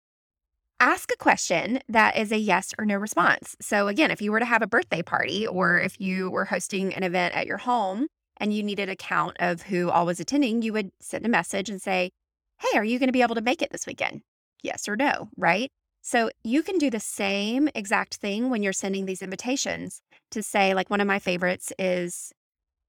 ask 0.80 1.12
a 1.12 1.17
question 1.17 1.80
that 1.88 2.17
is 2.17 2.32
a 2.32 2.38
yes 2.38 2.73
or 2.77 2.86
no 2.86 2.97
response. 2.97 3.56
So, 3.62 3.88
again, 3.88 4.12
if 4.12 4.21
you 4.21 4.32
were 4.32 4.39
to 4.39 4.45
have 4.45 4.63
a 4.63 4.67
birthday 4.67 5.01
party 5.04 5.45
or 5.45 5.80
if 5.80 5.99
you 6.01 6.30
were 6.30 6.45
hosting 6.45 6.93
an 6.93 7.04
event 7.04 7.36
at 7.36 7.47
your 7.47 7.58
home 7.58 8.08
and 8.38 8.51
you 8.54 8.63
needed 8.63 8.89
a 8.89 8.95
count 8.95 9.38
of 9.39 9.62
who 9.63 9.89
all 9.91 10.08
was 10.08 10.19
attending, 10.19 10.63
you 10.63 10.73
would 10.73 10.91
send 10.99 11.25
a 11.25 11.30
message 11.30 11.69
and 11.69 11.82
say, 11.82 12.12
Hey, 12.62 12.78
are 12.78 12.84
you 12.84 13.00
going 13.00 13.08
to 13.08 13.13
be 13.13 13.24
able 13.24 13.36
to 13.36 13.41
make 13.41 13.62
it 13.62 13.71
this 13.71 13.88
weekend? 13.88 14.21
Yes 14.63 14.88
or 14.88 14.95
no, 14.95 15.30
right? 15.38 15.69
So, 16.04 16.30
you 16.43 16.63
can 16.63 16.78
do 16.78 16.89
the 16.89 17.00
same 17.00 17.69
exact 17.76 18.15
thing 18.15 18.50
when 18.50 18.63
you're 18.63 18.74
sending 18.74 19.06
these 19.06 19.21
invitations 19.21 20.02
to 20.32 20.43
say, 20.43 20.74
like, 20.74 20.89
one 20.89 21.02
of 21.02 21.08
my 21.08 21.19
favorites 21.19 21.74
is, 21.80 22.32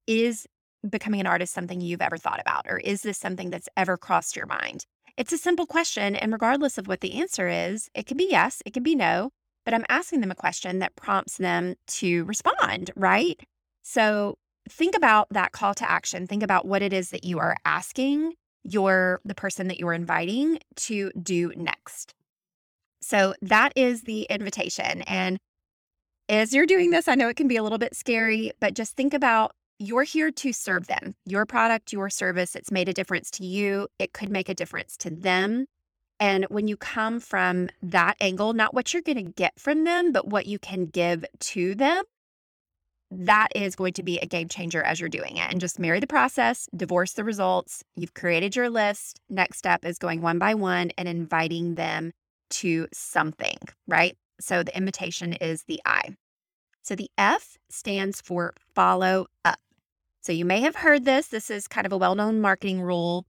Is 0.07 0.47
becoming 0.89 1.21
an 1.21 1.27
artist 1.27 1.55
something 1.55 1.81
you've 1.81 2.03
ever 2.03 2.19
thought 2.19 2.41
about? 2.41 2.67
Or 2.69 2.79
is 2.79 3.03
this 3.03 3.19
something 3.19 3.51
that's 3.51 3.69
ever 3.77 3.97
crossed 3.97 4.37
your 4.37 4.47
mind? 4.47 4.87
It's 5.17 5.33
a 5.33 5.39
simple 5.39 5.67
question. 5.67 6.17
And 6.17 6.33
regardless 6.33 6.79
of 6.79 6.89
what 6.89 7.01
the 7.01 7.15
answer 7.21 7.49
is, 7.49 7.91
it 7.95 8.07
can 8.07 8.17
be 8.17 8.29
yes, 8.31 8.63
it 8.67 8.75
can 8.75 8.83
be 8.83 8.95
no, 8.97 9.31
but 9.65 9.75
I'm 9.75 9.87
asking 9.89 10.21
them 10.21 10.31
a 10.33 10.37
question 10.37 10.81
that 10.81 10.97
prompts 10.97 11.39
them 11.39 11.77
to 11.89 12.25
respond, 12.25 12.91
right? 12.97 13.41
So 13.83 14.37
think 14.69 14.97
about 14.97 15.29
that 15.31 15.53
call 15.53 15.75
to 15.75 15.91
action. 15.91 16.27
Think 16.27 16.43
about 16.43 16.67
what 16.67 16.83
it 16.83 16.93
is 16.93 17.11
that 17.11 17.25
you 17.25 17.39
are 17.39 17.57
asking 17.65 18.35
your 18.65 19.21
the 19.25 19.35
person 19.35 19.69
that 19.69 19.79
you 19.79 19.87
are 19.89 19.95
inviting 19.95 20.59
to 20.77 21.11
do 21.21 21.53
next. 21.57 22.15
So 23.01 23.35
that 23.43 23.73
is 23.77 24.03
the 24.03 24.23
invitation. 24.31 25.03
And 25.03 25.39
as 26.29 26.55
you're 26.55 26.67
doing 26.67 26.91
this, 26.91 27.09
I 27.09 27.15
know 27.15 27.29
it 27.29 27.37
can 27.37 27.49
be 27.49 27.57
a 27.57 27.63
little 27.63 27.79
bit 27.79 27.97
scary, 27.97 28.53
but 28.61 28.75
just 28.75 28.97
think 28.97 29.13
about 29.13 29.55
you're 29.79 30.05
here 30.05 30.31
to 30.31 30.53
serve 30.53 30.87
them. 30.87 31.15
Your 31.27 31.45
product, 31.45 31.93
your 31.93 32.09
service, 32.09 32.55
it's 32.55 32.71
made 32.71 32.89
a 32.89 32.93
difference 32.93 33.31
to 33.33 33.45
you. 33.45 33.89
It 33.99 34.13
could 34.13 34.31
make 34.31 34.49
a 34.49 34.55
difference 34.55 34.97
to 34.99 35.11
them. 35.11 35.67
And 36.21 36.47
when 36.51 36.69
you 36.69 36.77
come 36.77 37.19
from 37.19 37.69
that 37.83 38.17
angle, 38.21 38.53
not 38.53 38.75
what 38.75 38.93
you're 38.93 39.03
going 39.03 39.17
to 39.17 39.33
get 39.33 39.59
from 39.59 39.83
them, 39.83 40.13
but 40.13 40.29
what 40.29 40.47
you 40.47 40.61
can 40.61 40.87
give 40.87 41.25
to 41.41 41.75
them, 41.75 42.05
that 43.15 43.49
is 43.55 43.77
going 43.77 43.93
to 43.95 44.03
be 44.03 44.19
a 44.19 44.27
game 44.27 44.49
changer 44.49 44.83
as 44.83 44.99
you're 44.99 45.09
doing 45.09 45.37
it. 45.37 45.51
And 45.51 45.61
just 45.61 45.79
marry 45.79 46.01
the 46.01 46.07
process, 46.07 46.69
divorce 46.75 47.13
the 47.13 47.25
results. 47.25 47.85
You've 47.95 48.15
created 48.15 48.57
your 48.57 48.71
list. 48.71 49.21
Next 49.29 49.59
step 49.59 49.85
is 49.85 49.99
going 49.99 50.23
one 50.23 50.39
by 50.39 50.55
one 50.55 50.91
and 50.97 51.09
inviting 51.09 51.75
them 51.75 52.13
to 52.51 52.87
something, 52.93 53.59
right? 53.87 54.17
So 54.41 54.63
the 54.63 54.77
invitation 54.77 55.35
is 55.35 55.65
the 55.65 55.81
I. 55.85 56.17
So 56.83 56.97
the 56.97 57.11
F 57.19 57.59
stands 57.69 58.21
for 58.21 58.55
follow 58.75 59.27
up. 59.45 59.59
So 60.23 60.33
you 60.33 60.45
may 60.45 60.61
have 60.61 60.77
heard 60.77 61.05
this. 61.05 61.29
This 61.29 61.51
is 61.51 61.69
kind 61.69 61.87
of 61.87 61.93
a 61.93 61.99
well 61.99 62.15
known 62.15 62.41
marketing 62.41 62.81
rule, 62.81 63.27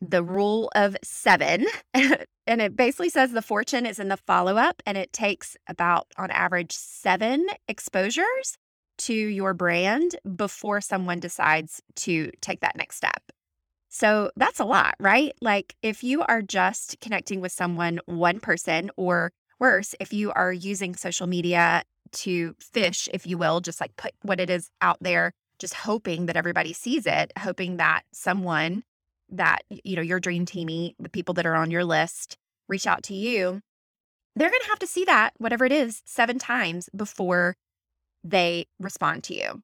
the 0.00 0.22
mm-hmm. 0.22 0.34
rule 0.34 0.70
of 0.74 0.96
seven. 1.02 1.66
and 1.94 2.60
it 2.60 2.76
basically 2.76 3.10
says 3.10 3.32
the 3.32 3.42
fortune 3.42 3.84
is 3.84 3.98
in 3.98 4.08
the 4.08 4.16
follow 4.16 4.56
up, 4.56 4.82
and 4.86 4.96
it 4.96 5.12
takes 5.12 5.56
about, 5.68 6.06
on 6.16 6.30
average, 6.30 6.72
seven 6.72 7.46
exposures 7.68 8.56
to 9.00 9.14
your 9.14 9.54
brand 9.54 10.16
before 10.36 10.80
someone 10.80 11.20
decides 11.20 11.82
to 11.96 12.30
take 12.40 12.60
that 12.60 12.76
next 12.76 12.96
step. 12.96 13.22
So 13.88 14.30
that's 14.36 14.60
a 14.60 14.64
lot, 14.64 14.94
right? 15.00 15.32
Like 15.40 15.74
if 15.82 16.04
you 16.04 16.22
are 16.22 16.42
just 16.42 17.00
connecting 17.00 17.40
with 17.40 17.52
someone, 17.52 18.00
one 18.06 18.40
person, 18.40 18.90
or 18.96 19.32
worse, 19.58 19.94
if 20.00 20.12
you 20.12 20.32
are 20.32 20.52
using 20.52 20.94
social 20.94 21.26
media 21.26 21.82
to 22.12 22.54
fish, 22.60 23.08
if 23.12 23.26
you 23.26 23.36
will, 23.36 23.60
just 23.60 23.80
like 23.80 23.96
put 23.96 24.12
what 24.22 24.40
it 24.40 24.48
is 24.48 24.70
out 24.80 24.98
there 25.00 25.32
just 25.60 25.74
hoping 25.74 26.26
that 26.26 26.36
everybody 26.36 26.72
sees 26.72 27.06
it, 27.06 27.32
hoping 27.38 27.76
that 27.76 28.02
someone 28.12 28.82
that, 29.28 29.60
you 29.84 29.94
know, 29.94 30.02
your 30.02 30.18
dream 30.18 30.44
teamie, 30.44 30.94
the 30.98 31.08
people 31.08 31.34
that 31.34 31.46
are 31.46 31.54
on 31.54 31.70
your 31.70 31.84
list, 31.84 32.36
reach 32.68 32.86
out 32.86 33.04
to 33.04 33.14
you, 33.14 33.60
they're 34.34 34.50
going 34.50 34.62
to 34.62 34.68
have 34.68 34.78
to 34.80 34.86
see 34.86 35.04
that, 35.04 35.34
whatever 35.38 35.64
it 35.64 35.72
is, 35.72 36.02
seven 36.04 36.38
times 36.38 36.88
before 36.96 37.56
they 38.24 38.66
respond 38.78 39.24
to 39.24 39.34
you. 39.34 39.62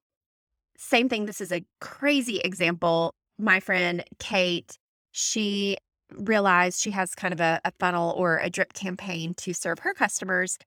Same 0.77 1.09
thing. 1.09 1.25
This 1.25 1.41
is 1.41 1.51
a 1.51 1.63
crazy 1.81 2.37
example. 2.39 3.13
My 3.39 3.59
friend 3.59 4.03
Kate, 4.19 4.77
she 5.11 5.77
realized 6.11 6.79
she 6.79 6.91
has 6.91 7.13
kind 7.15 7.33
of 7.33 7.39
a, 7.39 7.59
a 7.65 7.71
funnel 7.79 8.13
or 8.17 8.37
a 8.37 8.49
drip 8.49 8.73
campaign 8.73 9.33
to 9.35 9.53
serve 9.53 9.79
her 9.79 9.93
customers. 9.93 10.57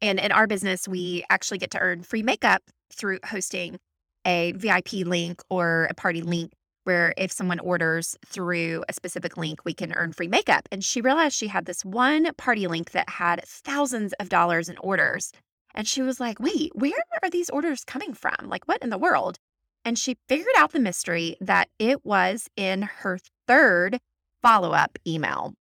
And 0.00 0.18
in 0.18 0.32
our 0.32 0.46
business, 0.46 0.86
we 0.86 1.24
actually 1.30 1.58
get 1.58 1.70
to 1.72 1.78
earn 1.78 2.02
free 2.02 2.22
makeup 2.22 2.62
through 2.92 3.18
hosting 3.24 3.78
a 4.26 4.52
VIP 4.52 4.92
link 4.92 5.40
or 5.48 5.86
a 5.90 5.94
party 5.94 6.20
link 6.20 6.52
where 6.84 7.12
if 7.16 7.32
someone 7.32 7.58
orders 7.60 8.16
through 8.26 8.84
a 8.88 8.92
specific 8.92 9.36
link, 9.36 9.64
we 9.64 9.74
can 9.74 9.92
earn 9.94 10.12
free 10.12 10.28
makeup. 10.28 10.68
And 10.70 10.84
she 10.84 11.00
realized 11.00 11.36
she 11.36 11.48
had 11.48 11.66
this 11.66 11.84
one 11.84 12.32
party 12.34 12.68
link 12.68 12.92
that 12.92 13.08
had 13.10 13.42
thousands 13.44 14.12
of 14.20 14.28
dollars 14.28 14.68
in 14.68 14.78
orders. 14.78 15.32
And 15.76 15.86
she 15.86 16.02
was 16.02 16.18
like, 16.18 16.40
wait, 16.40 16.72
where 16.74 16.92
are 17.22 17.30
these 17.30 17.50
orders 17.50 17.84
coming 17.84 18.14
from? 18.14 18.48
Like, 18.48 18.66
what 18.66 18.82
in 18.82 18.90
the 18.90 18.98
world? 18.98 19.38
And 19.84 19.98
she 19.98 20.16
figured 20.28 20.54
out 20.56 20.72
the 20.72 20.80
mystery 20.80 21.36
that 21.40 21.68
it 21.78 22.04
was 22.04 22.48
in 22.56 22.82
her 22.82 23.18
third 23.46 23.98
follow 24.42 24.72
up 24.72 24.98
email, 25.06 25.54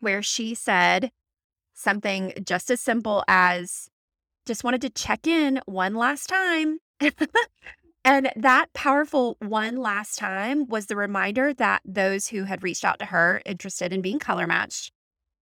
where 0.00 0.22
she 0.22 0.54
said 0.54 1.10
something 1.72 2.32
just 2.44 2.70
as 2.70 2.80
simple 2.80 3.24
as, 3.28 3.88
just 4.46 4.64
wanted 4.64 4.82
to 4.82 4.90
check 4.90 5.26
in 5.26 5.60
one 5.64 5.94
last 5.94 6.26
time. 6.26 6.78
And 8.04 8.32
that 8.34 8.72
powerful 8.72 9.36
one 9.38 9.76
last 9.76 10.18
time 10.18 10.66
was 10.66 10.86
the 10.86 10.96
reminder 10.96 11.54
that 11.54 11.82
those 11.84 12.28
who 12.28 12.44
had 12.44 12.62
reached 12.62 12.84
out 12.84 12.98
to 12.98 13.06
her 13.06 13.40
interested 13.46 13.92
in 13.92 14.02
being 14.02 14.18
color 14.18 14.46
matched, 14.46 14.90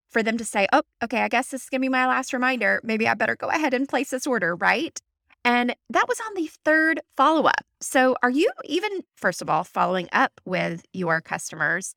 for 0.09 0.23
them 0.23 0.37
to 0.37 0.45
say, 0.45 0.67
Oh, 0.73 0.83
okay, 1.03 1.21
I 1.21 1.27
guess 1.27 1.49
this 1.49 1.63
is 1.63 1.69
going 1.69 1.81
to 1.81 1.85
be 1.85 1.89
my 1.89 2.07
last 2.07 2.33
reminder. 2.33 2.81
Maybe 2.83 3.07
I 3.07 3.13
better 3.13 3.35
go 3.35 3.49
ahead 3.49 3.73
and 3.73 3.87
place 3.87 4.09
this 4.09 4.27
order, 4.27 4.55
right? 4.55 4.99
And 5.45 5.75
that 5.89 6.05
was 6.07 6.19
on 6.27 6.35
the 6.35 6.49
third 6.65 6.99
follow 7.15 7.45
up. 7.45 7.65
So, 7.79 8.15
are 8.21 8.29
you 8.29 8.49
even, 8.65 9.03
first 9.15 9.41
of 9.41 9.49
all, 9.49 9.63
following 9.63 10.09
up 10.11 10.41
with 10.45 10.85
your 10.91 11.21
customers 11.21 11.93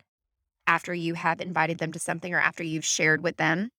after 0.67 0.95
you 0.95 1.15
have 1.15 1.41
invited 1.41 1.79
them 1.79 1.93
to 1.93 1.99
something 1.99 2.33
or 2.33 2.39
after 2.39 2.63
you've 2.63 2.85
shared 2.85 3.23
with 3.23 3.37
them 3.37 3.71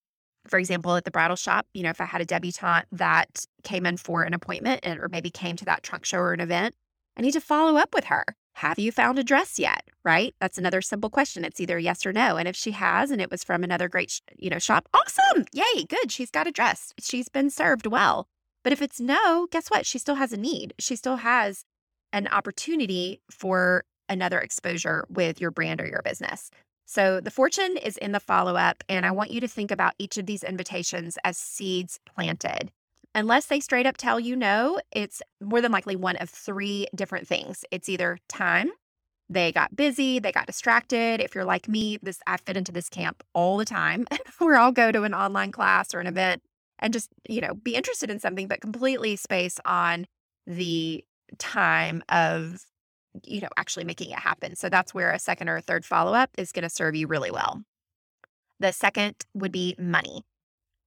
for 0.48 0.60
example, 0.60 0.96
at 0.96 1.06
the 1.06 1.12
bridal 1.12 1.36
shop, 1.36 1.66
you 1.74 1.84
know, 1.84 1.90
if 1.90 2.02
I 2.02 2.06
had 2.06 2.22
a 2.22 2.26
debutante 2.26 2.86
that 2.92 3.46
came 3.64 3.86
in 3.86 3.98
for 3.98 4.24
an 4.24 4.34
appointment 4.34 4.82
and, 4.84 5.00
or 5.00 5.08
maybe 5.10 5.30
came 5.30 5.56
to 5.58 5.66
that 5.66 5.84
trunk 5.84 6.06
show 6.06 6.18
or 6.18 6.34
an 6.34 6.42
event, 6.42 6.76
I 7.16 7.22
need 7.22 7.32
to 7.32 7.42
follow 7.42 7.78
up 7.78 7.94
with 7.94 8.06
her. 8.06 8.26
Have 8.54 8.80
you 8.80 8.92
found 8.92 9.20
a 9.20 9.24
dress 9.24 9.58
yet? 9.60 9.88
Right? 10.06 10.36
That's 10.40 10.58
another 10.58 10.82
simple 10.82 11.10
question. 11.10 11.44
It's 11.44 11.60
either 11.60 11.80
yes 11.80 12.06
or 12.06 12.14
no. 12.14 12.38
And 12.38 12.48
if 12.48 12.56
she 12.56 12.72
has 12.72 13.12
and 13.12 13.22
it 13.22 13.32
was 13.32 13.44
from 13.44 13.64
another 13.64 13.90
great, 13.90 14.22
you 14.38 14.50
know, 14.50 14.60
shop, 14.60 14.88
awesome. 14.94 15.46
Yay, 15.54 15.86
good. 15.86 16.12
She's 16.12 16.32
got 16.32 16.48
a 16.48 16.52
dress. 16.52 16.94
She's 17.00 17.30
been 17.30 17.50
served 17.50 17.88
well. 17.88 18.28
But 18.64 18.74
if 18.74 18.82
it's 18.82 19.00
no, 19.00 19.48
guess 19.52 19.70
what? 19.70 19.86
She 19.86 19.98
still 19.98 20.16
has 20.16 20.32
a 20.32 20.38
need. 20.38 20.74
She 20.80 20.96
still 20.96 21.18
has 21.18 21.66
an 22.14 22.28
opportunity 22.28 23.22
for 23.30 23.84
another 24.08 24.40
exposure 24.40 25.06
with 25.10 25.42
your 25.42 25.52
brand 25.52 25.82
or 25.82 25.88
your 25.88 26.02
business. 26.04 26.52
So 26.86 27.20
the 27.20 27.32
fortune 27.32 27.78
is 27.78 27.98
in 27.98 28.12
the 28.12 28.20
follow 28.20 28.56
up. 28.56 28.84
And 28.88 29.06
I 29.06 29.12
want 29.12 29.32
you 29.32 29.42
to 29.42 29.48
think 29.48 29.72
about 29.72 29.96
each 29.98 30.18
of 30.18 30.26
these 30.26 30.44
invitations 30.44 31.18
as 31.24 31.38
seeds 31.38 32.00
planted. 32.14 32.72
Unless 33.16 33.46
they 33.46 33.60
straight 33.60 33.86
up 33.86 33.98
tell 33.98 34.20
you 34.20 34.36
no, 34.36 34.80
it's 34.92 35.22
more 35.42 35.62
than 35.62 35.72
likely 35.72 35.96
one 35.96 36.16
of 36.18 36.30
three 36.30 36.88
different 36.96 37.28
things. 37.28 37.64
It's 37.70 37.88
either 37.88 38.18
time, 38.28 38.72
they 39.30 39.52
got 39.52 39.76
busy, 39.76 40.20
they 40.20 40.32
got 40.32 40.48
distracted. 40.48 41.22
If 41.22 41.36
you're 41.36 41.46
like 41.46 41.68
me, 41.68 42.00
this 42.02 42.20
I 42.26 42.38
fit 42.38 42.58
into 42.58 42.72
this 42.72 42.90
camp 42.90 43.24
all 43.34 43.58
the 43.58 43.66
time 43.66 44.06
where 44.40 44.56
I'll 44.56 44.72
go 44.72 44.92
to 44.92 45.04
an 45.04 45.14
online 45.14 45.52
class 45.52 45.94
or 45.94 46.00
an 46.00 46.08
event 46.08 46.42
and 46.80 46.92
just, 46.92 47.10
you 47.30 47.42
know, 47.42 47.54
be 47.54 47.76
interested 47.76 48.10
in 48.10 48.20
something, 48.20 48.48
but 48.48 48.62
completely 48.62 49.16
space 49.16 49.60
on 49.66 50.08
the 50.48 51.04
time 51.38 52.04
of 52.10 52.66
you 53.24 53.42
know, 53.42 53.50
actually 53.58 53.86
making 53.86 54.10
it 54.10 54.20
happen. 54.20 54.56
So 54.56 54.70
that's 54.70 54.94
where 54.94 55.12
a 55.12 55.20
second 55.20 55.48
or 55.48 55.58
a 55.58 55.62
third 55.62 55.86
follow 55.86 56.14
up 56.14 56.32
is 56.38 56.52
going 56.52 56.64
to 56.64 56.70
serve 56.70 56.96
you 56.96 57.08
really 57.08 57.32
well. 57.32 57.62
The 58.60 58.72
second 58.72 59.16
would 59.34 59.52
be 59.52 59.76
money. 59.78 60.24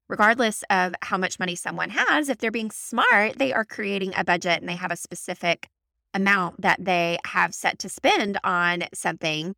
Regardless 0.09 0.63
of 0.71 0.95
how 1.03 1.17
much 1.17 1.39
money 1.39 1.57
someone 1.57 1.91
has, 1.91 2.29
if 2.29 2.39
they're 2.39 2.51
being 2.51 2.71
smart, 2.71 3.39
they 3.39 3.53
are 3.53 3.65
creating 3.65 4.13
a 4.17 4.25
budget 4.25 4.61
and 4.61 4.69
they 4.69 4.77
have 4.77 4.93
a 4.93 4.97
specific 4.97 5.69
amount 6.15 6.61
that 6.63 6.85
they 6.85 7.19
have 7.27 7.55
set 7.55 7.79
to 7.81 7.89
spend 7.89 8.39
on 8.45 8.85
something. 8.95 9.55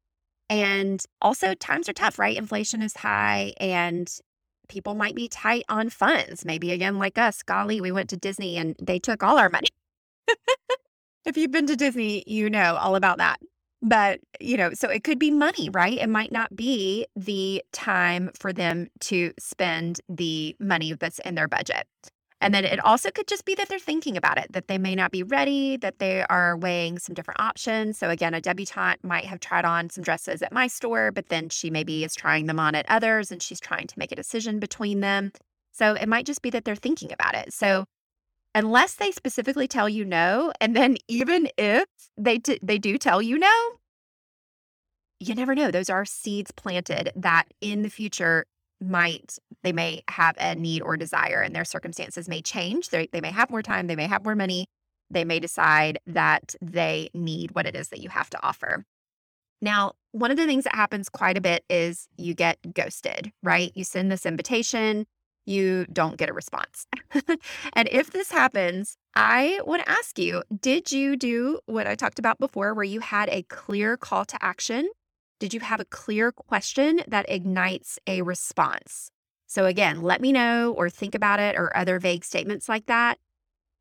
And 0.48 1.04
also, 1.20 1.54
times 1.54 1.88
are 1.88 1.92
tough, 1.92 2.18
right? 2.18 2.36
Inflation 2.36 2.80
is 2.80 2.96
high 2.96 3.52
and 3.60 4.10
people 4.68 4.94
might 4.94 5.14
be 5.14 5.28
tight 5.28 5.64
on 5.68 5.90
funds. 5.90 6.44
Maybe 6.44 6.72
again, 6.72 6.98
like 6.98 7.18
us, 7.18 7.42
golly, 7.42 7.80
we 7.80 7.92
went 7.92 8.08
to 8.10 8.16
Disney 8.16 8.56
and 8.56 8.76
they 8.80 8.98
took 8.98 9.22
all 9.22 9.38
our 9.38 9.48
money. 9.48 9.68
if 11.26 11.36
you've 11.36 11.50
been 11.50 11.66
to 11.66 11.76
Disney, 11.76 12.24
you 12.26 12.48
know 12.48 12.76
all 12.76 12.96
about 12.96 13.18
that. 13.18 13.38
But, 13.80 14.20
you 14.40 14.56
know, 14.56 14.72
so 14.74 14.88
it 14.88 15.04
could 15.04 15.18
be 15.18 15.30
money, 15.30 15.70
right? 15.70 15.98
It 15.98 16.08
might 16.08 16.32
not 16.32 16.56
be 16.56 17.06
the 17.14 17.62
time 17.72 18.30
for 18.38 18.52
them 18.52 18.88
to 19.00 19.32
spend 19.38 20.00
the 20.08 20.56
money 20.58 20.94
that's 20.94 21.20
in 21.20 21.36
their 21.36 21.48
budget. 21.48 21.86
And 22.40 22.54
then 22.54 22.64
it 22.64 22.78
also 22.84 23.10
could 23.10 23.26
just 23.26 23.44
be 23.44 23.54
that 23.56 23.68
they're 23.68 23.80
thinking 23.80 24.16
about 24.16 24.38
it, 24.38 24.52
that 24.52 24.68
they 24.68 24.78
may 24.78 24.94
not 24.94 25.10
be 25.10 25.24
ready, 25.24 25.76
that 25.78 25.98
they 25.98 26.24
are 26.30 26.56
weighing 26.56 26.98
some 26.98 27.14
different 27.14 27.40
options. 27.40 27.98
So, 27.98 28.10
again, 28.10 28.32
a 28.34 28.40
debutante 28.40 29.02
might 29.02 29.24
have 29.24 29.40
tried 29.40 29.64
on 29.64 29.90
some 29.90 30.04
dresses 30.04 30.40
at 30.42 30.52
my 30.52 30.68
store, 30.68 31.10
but 31.10 31.28
then 31.30 31.48
she 31.48 31.68
maybe 31.68 32.04
is 32.04 32.14
trying 32.14 32.46
them 32.46 32.60
on 32.60 32.76
at 32.76 32.86
others 32.88 33.32
and 33.32 33.42
she's 33.42 33.58
trying 33.60 33.88
to 33.88 33.98
make 33.98 34.12
a 34.12 34.16
decision 34.16 34.60
between 34.60 35.00
them. 35.00 35.32
So, 35.72 35.94
it 35.94 36.08
might 36.08 36.26
just 36.26 36.42
be 36.42 36.50
that 36.50 36.64
they're 36.64 36.76
thinking 36.76 37.12
about 37.12 37.34
it. 37.34 37.52
So, 37.52 37.86
unless 38.54 38.94
they 38.94 39.10
specifically 39.10 39.68
tell 39.68 39.88
you 39.88 40.04
no, 40.04 40.52
and 40.60 40.74
then 40.74 40.96
even 41.08 41.48
if 41.56 41.86
they, 42.16 42.38
t- 42.38 42.58
they 42.62 42.78
do 42.78 42.98
tell 42.98 43.22
you 43.22 43.38
no, 43.38 43.72
you 45.20 45.34
never 45.34 45.54
know. 45.54 45.70
Those 45.70 45.90
are 45.90 46.04
seeds 46.04 46.50
planted 46.52 47.10
that 47.16 47.46
in 47.60 47.82
the 47.82 47.90
future 47.90 48.46
might 48.80 49.38
they 49.62 49.72
may 49.72 50.02
have 50.08 50.36
a 50.38 50.54
need 50.54 50.82
or 50.82 50.96
desire 50.96 51.40
and 51.40 51.54
their 51.54 51.64
circumstances 51.64 52.28
may 52.28 52.40
change 52.40 52.90
they 52.90 53.08
they 53.12 53.20
may 53.20 53.30
have 53.30 53.50
more 53.50 53.62
time 53.62 53.86
they 53.86 53.96
may 53.96 54.06
have 54.06 54.24
more 54.24 54.36
money 54.36 54.66
they 55.10 55.24
may 55.24 55.40
decide 55.40 55.98
that 56.06 56.54
they 56.60 57.08
need 57.14 57.50
what 57.52 57.66
it 57.66 57.74
is 57.74 57.88
that 57.88 58.00
you 58.00 58.08
have 58.08 58.30
to 58.30 58.42
offer 58.42 58.84
now 59.60 59.92
one 60.12 60.30
of 60.30 60.36
the 60.36 60.46
things 60.46 60.64
that 60.64 60.74
happens 60.74 61.08
quite 61.08 61.36
a 61.36 61.40
bit 61.40 61.64
is 61.68 62.06
you 62.16 62.34
get 62.34 62.58
ghosted 62.72 63.32
right 63.42 63.72
you 63.74 63.82
send 63.82 64.12
this 64.12 64.24
invitation 64.24 65.06
you 65.48 65.86
don't 65.92 66.16
get 66.16 66.28
a 66.28 66.32
response 66.32 66.86
and 67.72 67.88
if 67.90 68.10
this 68.10 68.30
happens 68.30 68.96
i 69.14 69.60
want 69.64 69.82
to 69.82 69.90
ask 69.90 70.18
you 70.18 70.42
did 70.60 70.92
you 70.92 71.16
do 71.16 71.58
what 71.66 71.86
i 71.86 71.94
talked 71.94 72.18
about 72.18 72.38
before 72.38 72.74
where 72.74 72.84
you 72.84 73.00
had 73.00 73.28
a 73.30 73.42
clear 73.44 73.96
call 73.96 74.24
to 74.24 74.36
action 74.42 74.88
did 75.38 75.54
you 75.54 75.60
have 75.60 75.78
a 75.78 75.84
clear 75.84 76.32
question 76.32 77.00
that 77.06 77.26
ignites 77.28 77.98
a 78.06 78.22
response? 78.22 79.10
So, 79.46 79.66
again, 79.66 80.02
let 80.02 80.20
me 80.20 80.32
know 80.32 80.74
or 80.76 80.90
think 80.90 81.14
about 81.14 81.40
it 81.40 81.56
or 81.56 81.74
other 81.76 81.98
vague 81.98 82.24
statements 82.24 82.68
like 82.68 82.86
that. 82.86 83.18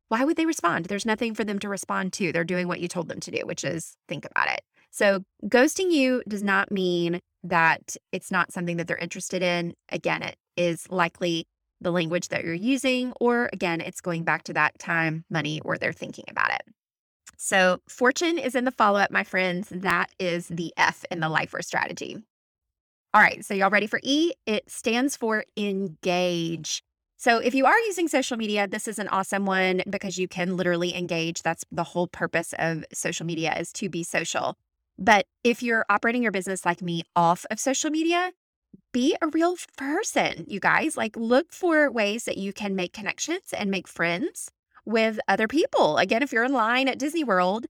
Why 0.08 0.24
would 0.24 0.36
they 0.36 0.46
respond? 0.46 0.86
There's 0.86 1.04
nothing 1.04 1.34
for 1.34 1.44
them 1.44 1.58
to 1.58 1.68
respond 1.68 2.12
to. 2.14 2.32
They're 2.32 2.44
doing 2.44 2.68
what 2.68 2.80
you 2.80 2.88
told 2.88 3.08
them 3.08 3.20
to 3.20 3.30
do, 3.30 3.40
which 3.44 3.64
is 3.64 3.96
think 4.08 4.24
about 4.24 4.48
it. 4.50 4.62
So, 4.90 5.24
ghosting 5.46 5.90
you 5.90 6.22
does 6.28 6.42
not 6.42 6.70
mean 6.70 7.20
that 7.42 7.96
it's 8.12 8.30
not 8.30 8.52
something 8.52 8.76
that 8.76 8.86
they're 8.86 8.96
interested 8.96 9.42
in. 9.42 9.74
Again, 9.90 10.22
it 10.22 10.36
is 10.56 10.88
likely 10.90 11.46
the 11.80 11.92
language 11.92 12.28
that 12.28 12.44
you're 12.44 12.54
using, 12.54 13.12
or 13.20 13.48
again, 13.52 13.80
it's 13.80 14.00
going 14.00 14.24
back 14.24 14.44
to 14.44 14.52
that 14.54 14.78
time, 14.78 15.24
money, 15.30 15.60
or 15.64 15.78
they're 15.78 15.92
thinking 15.92 16.24
about 16.28 16.52
it. 16.52 16.62
So, 17.36 17.80
fortune 17.88 18.36
is 18.36 18.54
in 18.54 18.64
the 18.64 18.72
follow 18.72 18.98
up, 18.98 19.10
my 19.10 19.22
friends. 19.22 19.68
That 19.70 20.10
is 20.18 20.48
the 20.48 20.72
F 20.76 21.04
in 21.10 21.20
the 21.20 21.28
lifer 21.28 21.62
strategy. 21.62 22.16
All 23.14 23.22
right, 23.22 23.44
so 23.44 23.54
y'all 23.54 23.70
ready 23.70 23.86
for 23.86 24.00
E? 24.02 24.32
It 24.44 24.68
stands 24.68 25.16
for 25.16 25.44
engage. 25.56 26.82
So, 27.16 27.38
if 27.38 27.54
you 27.54 27.64
are 27.64 27.78
using 27.80 28.08
social 28.08 28.36
media, 28.36 28.66
this 28.66 28.88
is 28.88 28.98
an 28.98 29.08
awesome 29.08 29.46
one 29.46 29.82
because 29.88 30.18
you 30.18 30.26
can 30.26 30.56
literally 30.56 30.96
engage. 30.96 31.42
That's 31.42 31.64
the 31.70 31.84
whole 31.84 32.08
purpose 32.08 32.54
of 32.58 32.84
social 32.92 33.24
media 33.24 33.56
is 33.56 33.72
to 33.74 33.88
be 33.88 34.02
social. 34.02 34.56
But 34.98 35.26
if 35.44 35.62
you're 35.62 35.86
operating 35.88 36.22
your 36.22 36.32
business 36.32 36.66
like 36.66 36.82
me 36.82 37.04
off 37.14 37.46
of 37.50 37.60
social 37.60 37.90
media, 37.90 38.32
be 38.92 39.16
a 39.20 39.28
real 39.28 39.56
person, 39.76 40.44
you 40.46 40.60
guys. 40.60 40.96
Like, 40.96 41.16
look 41.16 41.52
for 41.52 41.90
ways 41.90 42.24
that 42.24 42.38
you 42.38 42.52
can 42.52 42.74
make 42.74 42.92
connections 42.92 43.52
and 43.56 43.70
make 43.70 43.88
friends 43.88 44.50
with 44.84 45.20
other 45.28 45.46
people. 45.46 45.98
Again, 45.98 46.22
if 46.22 46.32
you're 46.32 46.44
in 46.44 46.52
line 46.52 46.88
at 46.88 46.98
Disney 46.98 47.24
World, 47.24 47.66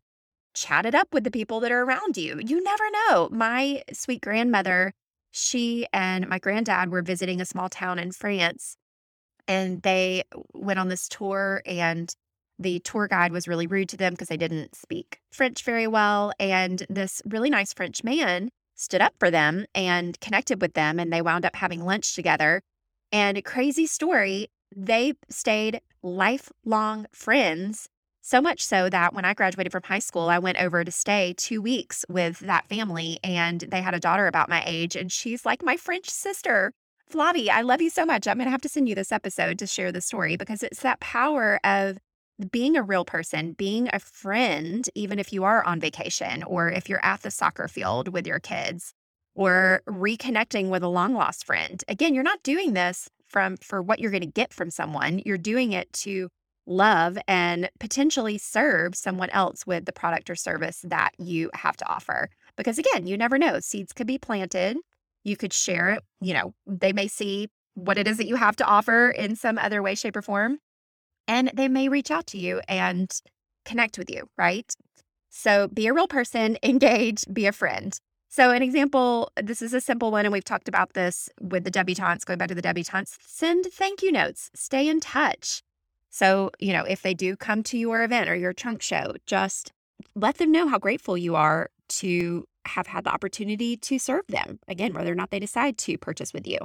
chat 0.54 0.86
it 0.86 0.94
up 0.94 1.08
with 1.12 1.24
the 1.24 1.30
people 1.30 1.60
that 1.60 1.72
are 1.72 1.82
around 1.82 2.16
you. 2.16 2.40
You 2.44 2.62
never 2.62 2.84
know. 2.90 3.28
My 3.30 3.82
sweet 3.92 4.20
grandmother, 4.20 4.92
she 5.30 5.86
and 5.92 6.28
my 6.28 6.38
granddad 6.38 6.90
were 6.90 7.02
visiting 7.02 7.40
a 7.40 7.46
small 7.46 7.68
town 7.68 7.98
in 7.98 8.12
France 8.12 8.76
and 9.48 9.82
they 9.82 10.22
went 10.52 10.78
on 10.78 10.88
this 10.88 11.08
tour 11.08 11.62
and 11.64 12.14
the 12.58 12.80
tour 12.80 13.08
guide 13.08 13.32
was 13.32 13.48
really 13.48 13.66
rude 13.66 13.88
to 13.88 13.96
them 13.96 14.12
because 14.12 14.28
they 14.28 14.36
didn't 14.36 14.74
speak 14.74 15.20
French 15.32 15.62
very 15.62 15.86
well 15.86 16.32
and 16.38 16.84
this 16.90 17.22
really 17.24 17.50
nice 17.50 17.72
French 17.72 18.04
man 18.04 18.50
stood 18.78 19.02
up 19.02 19.14
for 19.18 19.30
them 19.30 19.66
and 19.74 20.18
connected 20.20 20.60
with 20.60 20.74
them 20.74 20.98
and 20.98 21.12
they 21.12 21.20
wound 21.20 21.44
up 21.44 21.56
having 21.56 21.84
lunch 21.84 22.14
together. 22.14 22.62
And 23.12 23.44
crazy 23.44 23.86
story, 23.86 24.48
they 24.74 25.14
stayed 25.28 25.80
lifelong 26.02 27.06
friends. 27.12 27.88
So 28.20 28.42
much 28.42 28.64
so 28.64 28.90
that 28.90 29.14
when 29.14 29.24
I 29.24 29.32
graduated 29.34 29.72
from 29.72 29.84
high 29.84 30.00
school, 30.00 30.28
I 30.28 30.38
went 30.38 30.60
over 30.60 30.84
to 30.84 30.90
stay 30.90 31.34
two 31.36 31.62
weeks 31.62 32.04
with 32.10 32.40
that 32.40 32.68
family, 32.68 33.18
and 33.24 33.60
they 33.60 33.80
had 33.80 33.94
a 33.94 34.00
daughter 34.00 34.26
about 34.26 34.50
my 34.50 34.62
age, 34.66 34.96
and 34.96 35.10
she's 35.10 35.46
like 35.46 35.62
my 35.62 35.78
French 35.78 36.10
sister. 36.10 36.72
Flavie, 37.08 37.48
I 37.48 37.62
love 37.62 37.80
you 37.80 37.88
so 37.88 38.04
much. 38.04 38.28
I'm 38.28 38.36
going 38.36 38.44
to 38.44 38.50
have 38.50 38.60
to 38.60 38.68
send 38.68 38.86
you 38.86 38.94
this 38.94 39.12
episode 39.12 39.58
to 39.60 39.66
share 39.66 39.92
the 39.92 40.02
story 40.02 40.36
because 40.36 40.62
it's 40.62 40.82
that 40.82 41.00
power 41.00 41.58
of 41.64 41.96
being 42.50 42.76
a 42.76 42.82
real 42.82 43.04
person, 43.04 43.52
being 43.52 43.88
a 43.92 43.98
friend, 43.98 44.88
even 44.94 45.18
if 45.18 45.32
you 45.32 45.44
are 45.44 45.64
on 45.64 45.80
vacation 45.80 46.42
or 46.44 46.70
if 46.70 46.88
you're 46.88 47.04
at 47.04 47.22
the 47.22 47.30
soccer 47.30 47.68
field 47.68 48.08
with 48.08 48.26
your 48.26 48.38
kids 48.38 48.94
or 49.34 49.82
reconnecting 49.88 50.68
with 50.68 50.82
a 50.82 50.88
long 50.88 51.14
lost 51.14 51.44
friend. 51.44 51.82
Again, 51.88 52.14
you're 52.14 52.22
not 52.22 52.42
doing 52.42 52.74
this 52.74 53.08
from 53.28 53.56
for 53.56 53.82
what 53.82 53.98
you're 53.98 54.10
going 54.10 54.20
to 54.20 54.26
get 54.26 54.52
from 54.52 54.70
someone. 54.70 55.20
You're 55.24 55.38
doing 55.38 55.72
it 55.72 55.92
to 55.94 56.28
love 56.66 57.18
and 57.26 57.70
potentially 57.80 58.38
serve 58.38 58.94
someone 58.94 59.30
else 59.30 59.66
with 59.66 59.86
the 59.86 59.92
product 59.92 60.28
or 60.28 60.34
service 60.34 60.80
that 60.84 61.12
you 61.18 61.50
have 61.54 61.76
to 61.78 61.88
offer. 61.88 62.28
Because 62.56 62.78
again, 62.78 63.06
you 63.06 63.16
never 63.16 63.38
know. 63.38 63.60
Seeds 63.60 63.92
could 63.92 64.06
be 64.06 64.18
planted. 64.18 64.76
You 65.24 65.36
could 65.36 65.52
share 65.52 65.90
it. 65.90 66.02
You 66.20 66.34
know, 66.34 66.54
they 66.66 66.92
may 66.92 67.08
see 67.08 67.48
what 67.74 67.98
it 67.98 68.06
is 68.06 68.16
that 68.18 68.26
you 68.26 68.36
have 68.36 68.56
to 68.56 68.64
offer 68.64 69.10
in 69.10 69.36
some 69.36 69.58
other 69.58 69.82
way, 69.82 69.94
shape, 69.94 70.16
or 70.16 70.22
form. 70.22 70.58
And 71.28 71.50
they 71.54 71.68
may 71.68 71.88
reach 71.88 72.10
out 72.10 72.26
to 72.28 72.38
you 72.38 72.60
and 72.66 73.12
connect 73.64 73.98
with 73.98 74.10
you, 74.10 74.28
right? 74.36 74.74
So 75.28 75.68
be 75.68 75.86
a 75.86 75.92
real 75.92 76.08
person, 76.08 76.58
engage, 76.62 77.24
be 77.32 77.46
a 77.46 77.52
friend. 77.52 77.98
So, 78.30 78.50
an 78.50 78.62
example 78.62 79.32
this 79.42 79.62
is 79.62 79.72
a 79.72 79.80
simple 79.80 80.10
one, 80.10 80.26
and 80.26 80.32
we've 80.32 80.44
talked 80.44 80.68
about 80.68 80.92
this 80.92 81.30
with 81.40 81.64
the 81.64 81.70
debutantes, 81.70 82.26
going 82.26 82.38
back 82.38 82.48
to 82.48 82.54
the 82.54 82.60
debutantes 82.60 83.16
send 83.26 83.66
thank 83.72 84.02
you 84.02 84.12
notes, 84.12 84.50
stay 84.54 84.86
in 84.86 85.00
touch. 85.00 85.62
So, 86.10 86.50
you 86.58 86.72
know, 86.72 86.84
if 86.84 87.02
they 87.02 87.14
do 87.14 87.36
come 87.36 87.62
to 87.64 87.78
your 87.78 88.02
event 88.02 88.28
or 88.28 88.34
your 88.34 88.52
trunk 88.52 88.82
show, 88.82 89.14
just 89.24 89.72
let 90.14 90.36
them 90.36 90.52
know 90.52 90.68
how 90.68 90.78
grateful 90.78 91.16
you 91.16 91.36
are 91.36 91.70
to 91.88 92.44
have 92.66 92.86
had 92.86 93.04
the 93.04 93.10
opportunity 93.10 93.76
to 93.78 93.98
serve 93.98 94.26
them. 94.28 94.58
Again, 94.68 94.92
whether 94.92 95.12
or 95.12 95.16
not 95.16 95.30
they 95.30 95.40
decide 95.40 95.78
to 95.78 95.96
purchase 95.96 96.32
with 96.34 96.46
you. 96.46 96.58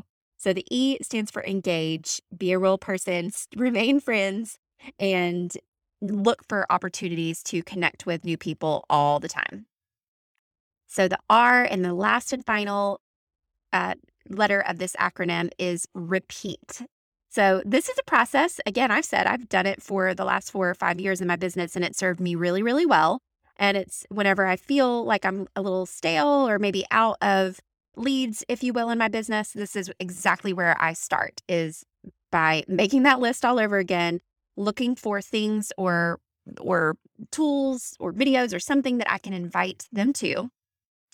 So, 0.44 0.52
the 0.52 0.66
E 0.70 0.98
stands 1.02 1.32
for 1.32 1.42
engage, 1.44 2.22
be 2.38 2.52
a 2.52 2.60
real 2.60 2.78
person, 2.78 3.32
remain 3.56 4.02
friends, 4.02 4.60
and 5.00 5.56
look 6.02 6.44
for 6.50 6.66
opportunities 6.70 7.42
to 7.44 7.64
connect 7.64 8.06
with 8.06 8.26
new 8.26 8.38
people 8.38 8.86
all 8.90 9.20
the 9.22 9.30
time. 9.30 9.68
So 10.94 11.08
the 11.08 11.18
R 11.30 11.64
and 11.64 11.84
the 11.84 11.94
last 11.94 12.34
and 12.34 12.46
final 12.46 13.00
uh, 13.72 13.96
letter 14.30 14.60
of 14.60 14.78
this 14.78 14.96
acronym 15.00 15.50
is 15.58 15.88
repeat. 15.96 16.82
So 17.30 17.64
this 17.66 17.90
is 17.90 17.98
a 17.98 18.04
process. 18.04 18.60
Again, 18.68 18.92
I've 18.92 19.06
said 19.06 19.26
I've 19.26 19.50
done 19.50 19.66
it 19.66 19.82
for 19.82 20.14
the 20.14 20.26
last 20.26 20.52
four 20.52 20.70
or 20.70 20.76
five 20.76 21.00
years 21.00 21.20
in 21.20 21.28
my 21.28 21.36
business, 21.36 21.76
and 21.76 21.84
it 21.84 21.96
served 21.96 22.20
me 22.20 22.36
really, 22.36 22.62
really 22.62 22.86
well. 22.86 23.22
And 23.58 23.76
it's 23.78 24.06
whenever 24.10 24.46
I 24.46 24.56
feel 24.56 25.04
like 25.04 25.26
I'm 25.26 25.48
a 25.56 25.62
little 25.62 25.86
stale 25.86 26.48
or 26.48 26.60
maybe 26.60 26.86
out 26.92 27.18
of 27.22 27.60
leads, 27.96 28.44
if 28.48 28.64
you 28.64 28.74
will, 28.74 28.90
in 28.90 28.98
my 28.98 29.08
business, 29.08 29.52
this 29.52 29.76
is 29.76 29.92
exactly 30.00 30.54
where 30.54 30.76
I 30.80 30.94
start 30.94 31.42
is 31.48 31.86
by 32.32 32.64
making 32.68 33.04
that 33.04 33.20
list 33.20 33.46
all 33.46 33.60
over 33.60 33.78
again, 33.78 34.20
looking 34.58 34.96
for 34.96 35.22
things 35.22 35.72
or 35.78 36.20
or 36.60 36.98
tools 37.32 37.96
or 38.00 38.12
videos 38.12 38.54
or 38.54 38.60
something 38.60 38.98
that 38.98 39.12
I 39.12 39.18
can 39.18 39.34
invite 39.34 39.88
them 39.92 40.12
to 40.14 40.50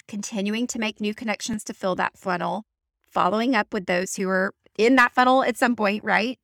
continuing 0.07 0.65
to 0.67 0.79
make 0.79 0.99
new 0.99 1.13
connections 1.13 1.63
to 1.63 1.73
fill 1.73 1.95
that 1.95 2.17
funnel, 2.17 2.65
following 3.07 3.55
up 3.55 3.73
with 3.73 3.85
those 3.85 4.15
who 4.15 4.27
are 4.27 4.53
in 4.77 4.95
that 4.95 5.13
funnel 5.13 5.43
at 5.43 5.55
some 5.55 5.75
point, 5.75 6.03
right? 6.03 6.39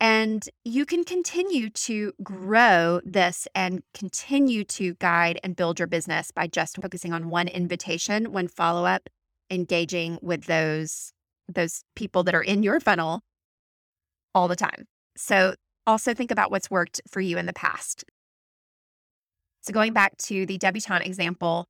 And 0.00 0.48
you 0.64 0.86
can 0.86 1.04
continue 1.04 1.70
to 1.70 2.12
grow 2.22 3.00
this 3.04 3.46
and 3.54 3.82
continue 3.92 4.64
to 4.64 4.94
guide 4.94 5.38
and 5.44 5.54
build 5.54 5.78
your 5.78 5.86
business 5.86 6.30
by 6.30 6.46
just 6.46 6.80
focusing 6.80 7.12
on 7.12 7.30
one 7.30 7.46
invitation, 7.46 8.32
one 8.32 8.48
follow 8.48 8.86
up, 8.86 9.08
engaging 9.50 10.18
with 10.22 10.44
those 10.44 11.12
those 11.48 11.84
people 11.94 12.22
that 12.24 12.34
are 12.34 12.42
in 12.42 12.62
your 12.62 12.80
funnel 12.80 13.20
all 14.34 14.48
the 14.48 14.56
time. 14.56 14.86
So 15.16 15.54
also 15.86 16.14
think 16.14 16.30
about 16.30 16.50
what's 16.50 16.70
worked 16.70 17.00
for 17.08 17.20
you 17.20 17.36
in 17.36 17.46
the 17.46 17.52
past. 17.52 18.04
So 19.60 19.72
going 19.72 19.92
back 19.92 20.16
to 20.18 20.46
the 20.46 20.58
debutante 20.58 21.06
example, 21.06 21.66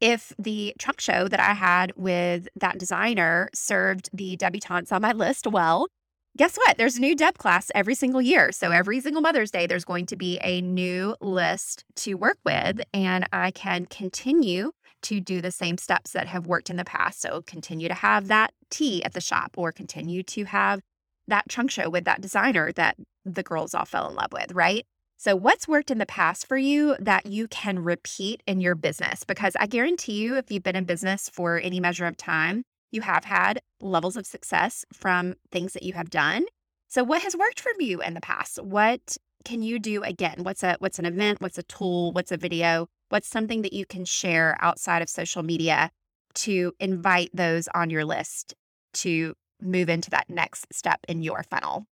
if 0.00 0.32
the 0.38 0.74
trunk 0.78 1.00
show 1.00 1.28
that 1.28 1.40
I 1.40 1.54
had 1.54 1.92
with 1.96 2.48
that 2.56 2.78
designer 2.78 3.48
served 3.54 4.10
the 4.12 4.36
debutantes 4.36 4.92
on 4.92 5.02
my 5.02 5.12
list 5.12 5.46
well, 5.46 5.88
guess 6.36 6.56
what? 6.56 6.76
There's 6.76 6.96
a 6.96 7.00
new 7.00 7.16
deb 7.16 7.38
class 7.38 7.70
every 7.74 7.94
single 7.94 8.20
year. 8.20 8.52
So 8.52 8.70
every 8.70 9.00
single 9.00 9.22
Mother's 9.22 9.50
Day, 9.50 9.66
there's 9.66 9.84
going 9.84 10.06
to 10.06 10.16
be 10.16 10.38
a 10.42 10.60
new 10.60 11.16
list 11.20 11.84
to 11.96 12.14
work 12.14 12.38
with, 12.44 12.80
and 12.92 13.26
I 13.32 13.50
can 13.50 13.86
continue 13.86 14.72
to 15.06 15.20
do 15.20 15.40
the 15.40 15.50
same 15.50 15.78
steps 15.78 16.12
that 16.12 16.26
have 16.26 16.46
worked 16.46 16.70
in 16.70 16.76
the 16.76 16.84
past. 16.84 17.20
So 17.20 17.42
continue 17.42 17.88
to 17.88 17.94
have 17.94 18.28
that 18.28 18.52
tea 18.70 19.04
at 19.04 19.12
the 19.12 19.20
shop 19.20 19.54
or 19.56 19.72
continue 19.72 20.22
to 20.24 20.44
have 20.44 20.80
that 21.28 21.48
trunk 21.48 21.70
show 21.70 21.88
with 21.88 22.04
that 22.04 22.20
designer 22.20 22.72
that 22.72 22.96
the 23.24 23.42
girls 23.42 23.74
all 23.74 23.84
fell 23.84 24.08
in 24.08 24.14
love 24.14 24.32
with, 24.32 24.52
right? 24.52 24.84
So, 25.18 25.34
what's 25.34 25.66
worked 25.66 25.90
in 25.90 25.98
the 25.98 26.06
past 26.06 26.46
for 26.46 26.58
you 26.58 26.94
that 27.00 27.24
you 27.24 27.48
can 27.48 27.78
repeat 27.78 28.42
in 28.46 28.60
your 28.60 28.74
business? 28.74 29.24
Because 29.24 29.56
I 29.58 29.66
guarantee 29.66 30.20
you, 30.20 30.36
if 30.36 30.50
you've 30.50 30.62
been 30.62 30.76
in 30.76 30.84
business 30.84 31.30
for 31.30 31.58
any 31.58 31.80
measure 31.80 32.04
of 32.06 32.18
time, 32.18 32.64
you 32.92 33.00
have 33.00 33.24
had 33.24 33.60
levels 33.80 34.18
of 34.18 34.26
success 34.26 34.84
from 34.92 35.34
things 35.50 35.72
that 35.72 35.84
you 35.84 35.94
have 35.94 36.10
done. 36.10 36.44
So, 36.88 37.02
what 37.02 37.22
has 37.22 37.34
worked 37.34 37.60
for 37.60 37.72
you 37.78 38.02
in 38.02 38.12
the 38.12 38.20
past? 38.20 38.62
What 38.62 39.16
can 39.46 39.62
you 39.62 39.78
do 39.78 40.02
again? 40.02 40.42
What's 40.42 40.62
a 40.62 40.76
what's 40.80 40.98
an 40.98 41.06
event? 41.06 41.40
What's 41.40 41.56
a 41.56 41.62
tool? 41.62 42.12
What's 42.12 42.30
a 42.30 42.36
video? 42.36 42.86
What's 43.08 43.28
something 43.28 43.62
that 43.62 43.72
you 43.72 43.86
can 43.86 44.04
share 44.04 44.56
outside 44.60 45.02
of 45.02 45.08
social 45.08 45.42
media 45.42 45.90
to 46.34 46.72
invite 46.80 47.30
those 47.32 47.68
on 47.74 47.90
your 47.90 48.04
list 48.04 48.54
to 48.94 49.34
move 49.60 49.88
into 49.88 50.10
that 50.10 50.28
next 50.28 50.66
step 50.72 51.00
in 51.08 51.22
your 51.22 51.42
funnel? 51.42 51.86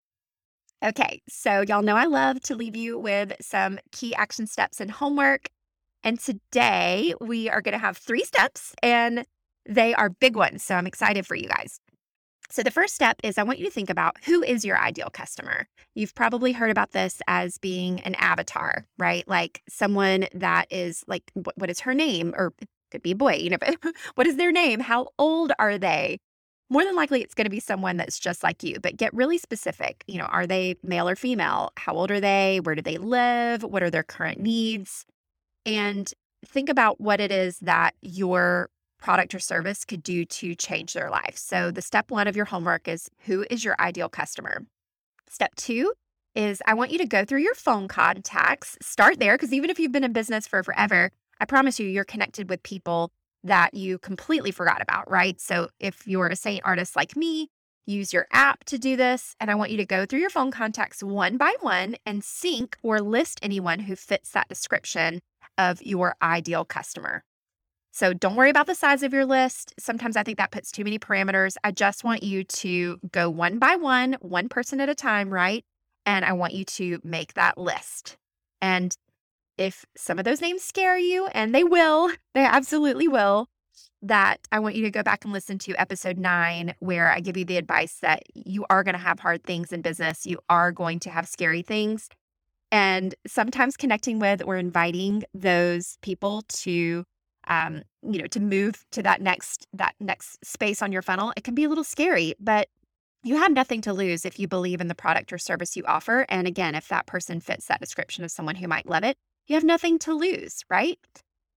Okay, 0.84 1.22
so 1.30 1.62
y'all 1.62 1.84
know 1.84 1.96
I 1.96 2.06
love 2.06 2.42
to 2.44 2.56
leave 2.56 2.76
you 2.76 2.98
with 2.98 3.34
some 3.40 3.78
key 3.92 4.16
action 4.16 4.48
steps 4.48 4.80
and 4.80 4.90
homework. 4.90 5.50
And 6.04 6.20
today 6.20 7.14
we 7.22 7.50
are 7.50 7.62
going 7.62 7.74
to 7.74 7.78
have 7.78 7.98
three 7.98 8.24
steps 8.24 8.74
and 8.82 9.26
they 9.68 9.94
are 9.94 10.10
big 10.10 10.36
ones. 10.36 10.64
So 10.64 10.76
I'm 10.76 10.88
excited 10.88 11.28
for 11.28 11.36
you 11.36 11.48
guys. 11.48 11.80
So, 12.52 12.64
the 12.64 12.72
first 12.72 12.94
step 12.94 13.18
is 13.24 13.38
I 13.38 13.44
want 13.44 13.60
you 13.60 13.66
to 13.66 13.72
think 13.72 13.90
about 13.90 14.18
who 14.26 14.44
is 14.44 14.66
your 14.66 14.78
ideal 14.78 15.10
customer. 15.10 15.68
You've 15.96 16.14
probably 16.14 16.52
heard 16.52 16.70
about 16.70 16.92
this 16.92 17.22
as 17.28 17.58
being 17.58 18.02
an 18.02 18.14
avatar, 18.16 18.86
right? 18.98 19.26
Like 19.26 19.62
someone 19.70 20.26
that 20.34 20.66
is 20.70 21.06
like, 21.08 21.32
what, 21.34 21.70
is 21.70 21.80
her 21.80 21.94
name? 21.94 22.34
Or 22.38 22.54
it 22.62 22.68
could 22.92 23.04
be 23.04 23.12
a 23.12 23.16
boy, 23.16 23.36
you 23.36 23.52
know, 23.52 23.58
but 23.58 23.78
what 24.16 24.28
is 24.28 24.36
their 24.36 24.52
name? 24.52 24.82
How 24.82 25.08
old 25.18 25.54
are 25.60 25.78
they? 25.78 26.20
More 26.70 26.84
than 26.84 26.96
likely, 26.96 27.22
it's 27.22 27.34
going 27.34 27.46
to 27.46 27.50
be 27.50 27.62
someone 27.62 27.96
that's 27.96 28.20
just 28.20 28.44
like 28.44 28.64
you, 28.64 28.80
but 28.82 28.98
get 28.98 29.14
really 29.14 29.38
specific. 29.38 30.04
You 30.08 30.18
know, 30.18 30.26
are 30.26 30.46
they 30.46 30.76
male 30.84 31.08
or 31.08 31.16
female? 31.16 31.72
How 31.78 31.94
old 31.94 32.12
are 32.12 32.20
they? 32.20 32.60
Where 32.64 32.76
do 32.76 32.82
they 32.82 32.98
live? 32.98 33.64
What 33.64 33.82
are 33.82 33.90
their 33.90 34.04
current 34.04 34.42
needs? 34.42 35.06
And 35.66 36.14
think 36.46 36.68
about 36.68 37.00
what 37.00 37.22
it 37.22 37.32
is 37.32 37.60
that 37.60 37.96
your 38.02 38.70
product 39.02 39.36
or 39.36 39.40
service 39.40 39.84
could 39.84 40.04
do 40.04 40.24
to 40.24 40.56
change 40.56 40.94
their 40.94 41.10
life. 41.10 41.36
So, 41.36 41.72
the 41.72 41.82
step 41.82 42.12
one 42.12 42.28
of 42.28 42.36
your 42.36 42.46
homework 42.46 42.88
is 42.88 43.10
who 43.26 43.46
is 43.50 43.66
your 43.66 43.76
ideal 43.80 44.08
customer? 44.08 44.66
Step 45.28 45.56
two 45.56 45.94
is 46.36 46.62
I 46.66 46.76
want 46.76 46.92
you 46.92 46.98
to 47.00 47.06
go 47.06 47.26
through 47.26 47.42
your 47.42 47.56
phone 47.56 47.88
contacts, 47.88 48.78
start 48.82 49.20
there, 49.20 49.36
because 49.36 49.52
even 49.52 49.70
if 49.70 49.80
you've 49.80 49.92
been 49.92 50.04
in 50.04 50.14
business 50.14 50.48
for 50.48 50.64
forever, 50.64 51.12
I 51.40 51.46
promise 51.46 51.80
you, 51.80 51.88
you're 51.88 52.06
connected 52.06 52.50
with 52.50 52.64
people 52.64 53.12
that 53.44 53.74
you 53.74 53.98
completely 53.98 54.52
forgot 54.52 54.82
about, 54.82 55.10
right? 55.10 55.42
So, 55.42 55.70
if 55.80 56.08
you're 56.08 56.28
a 56.28 56.36
Seint 56.36 56.62
artist 56.64 56.96
like 56.96 57.18
me, 57.18 57.50
use 57.86 58.14
your 58.14 58.28
app 58.32 58.64
to 58.66 58.78
do 58.78 58.96
this. 58.96 59.36
And 59.40 59.50
I 59.50 59.56
want 59.56 59.72
you 59.72 59.78
to 59.78 59.86
go 59.86 60.06
through 60.06 60.20
your 60.20 60.30
phone 60.30 60.52
contacts 60.52 61.04
one 61.04 61.38
by 61.38 61.56
one 61.62 61.96
and 62.06 62.24
sync 62.24 62.78
or 62.84 63.02
list 63.02 63.40
anyone 63.42 63.80
who 63.80 63.96
fits 63.96 64.32
that 64.32 64.48
description 64.48 65.22
of 65.58 65.82
your 65.82 66.16
ideal 66.22 66.64
customer. 66.66 67.24
So 67.92 68.14
don't 68.14 68.36
worry 68.36 68.50
about 68.50 68.68
the 68.68 68.76
size 68.76 69.04
of 69.04 69.14
your 69.14 69.26
list. 69.26 69.74
Sometimes 69.78 70.16
I 70.16 70.24
think 70.24 70.38
that 70.38 70.52
puts 70.52 70.72
too 70.72 70.86
many 70.86 70.98
parameters. 70.98 71.58
I 71.64 71.72
just 71.72 72.04
want 72.04 72.24
you 72.24 72.46
to 72.46 73.00
go 73.12 73.30
one 73.30 73.60
by 73.60 73.76
one, 73.76 74.18
one 74.22 74.48
person 74.48 74.80
at 74.80 74.90
a 74.90 74.96
time, 74.96 75.30
right? 75.30 75.66
And 76.06 76.24
I 76.24 76.32
want 76.34 76.54
you 76.54 76.64
to 76.66 77.00
make 77.04 77.34
that 77.34 77.58
list. 77.58 78.18
And 78.62 78.96
if 79.58 79.86
some 79.96 80.20
of 80.20 80.26
those 80.26 80.42
names 80.42 80.64
scare 80.64 80.98
you, 80.98 81.28
and 81.28 81.54
they 81.54 81.64
will, 81.64 82.12
they 82.34 82.46
absolutely 82.46 83.08
will, 83.08 83.48
that 84.02 84.38
I 84.52 84.60
want 84.60 84.76
you 84.76 84.84
to 84.84 84.92
go 84.92 85.04
back 85.04 85.26
and 85.26 85.34
listen 85.34 85.60
to 85.60 85.76
episode 85.76 86.18
nine, 86.18 86.74
where 86.80 87.12
I 87.12 87.20
give 87.20 87.38
you 87.38 87.46
the 87.46 87.58
advice 87.58 87.98
that 88.02 88.24
you 88.34 88.66
are 88.70 88.84
going 88.84 88.94
to 88.94 89.00
have 89.00 89.20
hard 89.20 89.44
things 89.44 89.72
in 89.72 89.82
business. 89.82 90.26
You 90.26 90.40
are 90.50 90.72
going 90.72 91.00
to 91.02 91.10
have 91.10 91.28
scary 91.28 91.62
things. 91.62 92.10
And 92.72 93.14
sometimes 93.28 93.76
connecting 93.76 94.18
with 94.18 94.42
or 94.44 94.56
inviting 94.56 95.24
those 95.34 95.98
people 96.02 96.44
to 96.48 97.06
um, 97.52 97.84
you 98.02 98.18
know, 98.20 98.28
to 98.28 98.40
move 98.40 98.86
to 98.92 99.04
that 99.04 99.22
next 99.22 99.68
that 99.74 99.94
next 100.00 100.44
space 100.44 100.82
on 100.82 100.92
your 100.92 101.02
funnel, 101.02 101.34
it 101.36 101.44
can 101.44 101.54
be 101.54 101.66
a 101.66 101.70
little 101.70 101.84
scary, 101.84 102.34
but 102.40 102.70
you 103.24 103.36
have 103.36 103.52
nothing 103.52 103.82
to 103.82 103.94
lose 103.94 104.26
if 104.26 104.40
you 104.40 104.48
believe 104.48 104.80
in 104.82 104.88
the 104.88 104.96
product 104.96 105.32
or 105.32 105.38
service 105.38 105.76
you 105.76 105.84
offer. 105.86 106.26
And 106.30 106.48
again, 106.48 106.74
if 106.74 106.88
that 106.88 107.06
person 107.06 107.42
fits 107.42 107.68
that 107.68 107.82
description 107.82 108.24
of 108.24 108.32
someone 108.32 108.56
who 108.56 108.68
might 108.68 108.90
love 108.90 109.04
it, 109.04 109.18
you 109.48 109.56
have 109.56 109.66
nothing 109.66 110.00
to 110.00 110.14
lose, 110.14 110.64
right? 110.70 110.98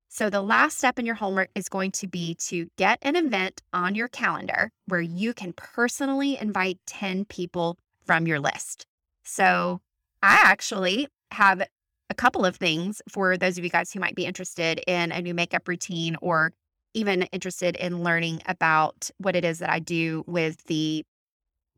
So, 0.09 0.29
the 0.29 0.43
last 0.43 0.79
step 0.79 0.99
in 0.99 1.07
your 1.07 1.15
homework 1.15 1.51
is 1.55 1.69
going 1.69 1.93
to 1.93 2.09
be 2.09 2.35
to 2.47 2.67
get 2.77 2.99
an 3.03 3.15
event 3.15 3.63
on 3.73 3.95
your 3.95 4.09
calendar 4.09 4.71
where 4.87 5.01
you 5.01 5.33
can 5.33 5.53
personally 5.53 6.37
invite 6.41 6.81
10 6.87 7.25
people 7.27 7.79
from 8.05 8.27
your 8.27 8.41
list. 8.41 8.87
So, 9.23 9.81
I 10.23 10.41
actually 10.43 11.07
have 11.31 11.63
a 12.11 12.15
couple 12.15 12.45
of 12.45 12.57
things 12.57 13.01
for 13.09 13.37
those 13.37 13.59
of 13.59 13.65
you 13.65 13.71
guys 13.71 13.93
who 13.93 14.01
might 14.01 14.15
be 14.15 14.27
interested 14.27 14.81
in 14.87 15.13
a 15.13 15.23
new 15.23 15.35
makeup 15.35 15.67
routine 15.69 16.17
or 16.21 16.53
even 16.95 17.23
interested 17.25 17.77
in 17.77 18.03
learning 18.03 18.41
about 18.47 19.11
what 19.19 19.35
it 19.37 19.45
is 19.45 19.59
that 19.59 19.71
I 19.71 19.79
do 19.81 20.25
with 20.27 20.65
the 20.65 21.05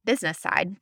business 0.05 0.39
side. 0.39 0.77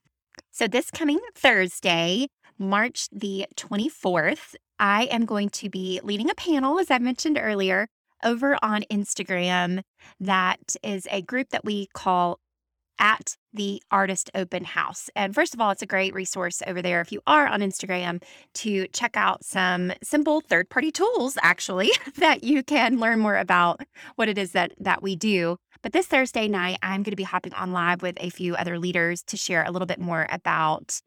So, 0.50 0.66
this 0.66 0.90
coming 0.90 1.20
Thursday, 1.35 2.28
March 2.59 3.09
the 3.12 3.46
24th, 3.57 4.54
I 4.78 5.04
am 5.04 5.24
going 5.24 5.50
to 5.50 5.70
be 5.70 6.00
leading 6.02 6.30
a 6.30 6.35
panel, 6.35 6.78
as 6.78 6.90
I 6.90 6.98
mentioned 6.98 7.38
earlier, 7.40 7.87
over 8.24 8.59
on 8.62 8.83
Instagram. 8.90 9.83
That 10.18 10.76
is 10.83 11.07
a 11.11 11.22
group 11.22 11.50
that 11.50 11.64
we 11.64 11.88
call 11.94 12.40
at 12.98 13.37
the 13.52 13.83
Artist 13.90 14.30
Open 14.35 14.64
House. 14.64 15.11
And 15.14 15.35
first 15.35 15.54
of 15.54 15.61
all, 15.61 15.70
it's 15.70 15.83
a 15.83 15.87
great 15.87 16.14
resource 16.14 16.62
over 16.66 16.83
there 16.83 17.00
if 17.00 17.12
you 17.12 17.20
are 17.26 17.46
on 17.46 17.61
Instagram 17.61 18.22
to 18.54 18.87
check 18.88 19.16
out 19.16 19.44
some 19.44 19.92
simple 20.02 20.40
third 20.40 20.68
party 20.68 20.90
tools, 20.90 21.37
actually, 21.42 21.90
that 22.16 22.44
you 22.44 22.62
can 22.62 22.98
learn 22.98 23.20
more 23.20 23.37
about 23.37 23.83
what 24.16 24.28
it 24.28 24.38
is 24.38 24.52
that, 24.52 24.72
that 24.78 25.02
we 25.02 25.16
do. 25.16 25.57
But 25.83 25.92
this 25.92 26.07
Thursday 26.07 26.48
night, 26.48 26.78
I'm 26.83 27.02
going 27.02 27.12
to 27.12 27.16
be 27.16 27.22
hopping 27.22 27.54
on 27.54 27.72
live 27.72 28.02
with 28.02 28.16
a 28.20 28.30
few 28.30 28.54
other 28.54 28.78
leaders 28.78 29.22
to 29.24 29.37
share 29.37 29.64
a 29.64 29.70
little 29.70 29.87
bit 29.87 30.00
more 30.00 30.26
about 30.30 31.00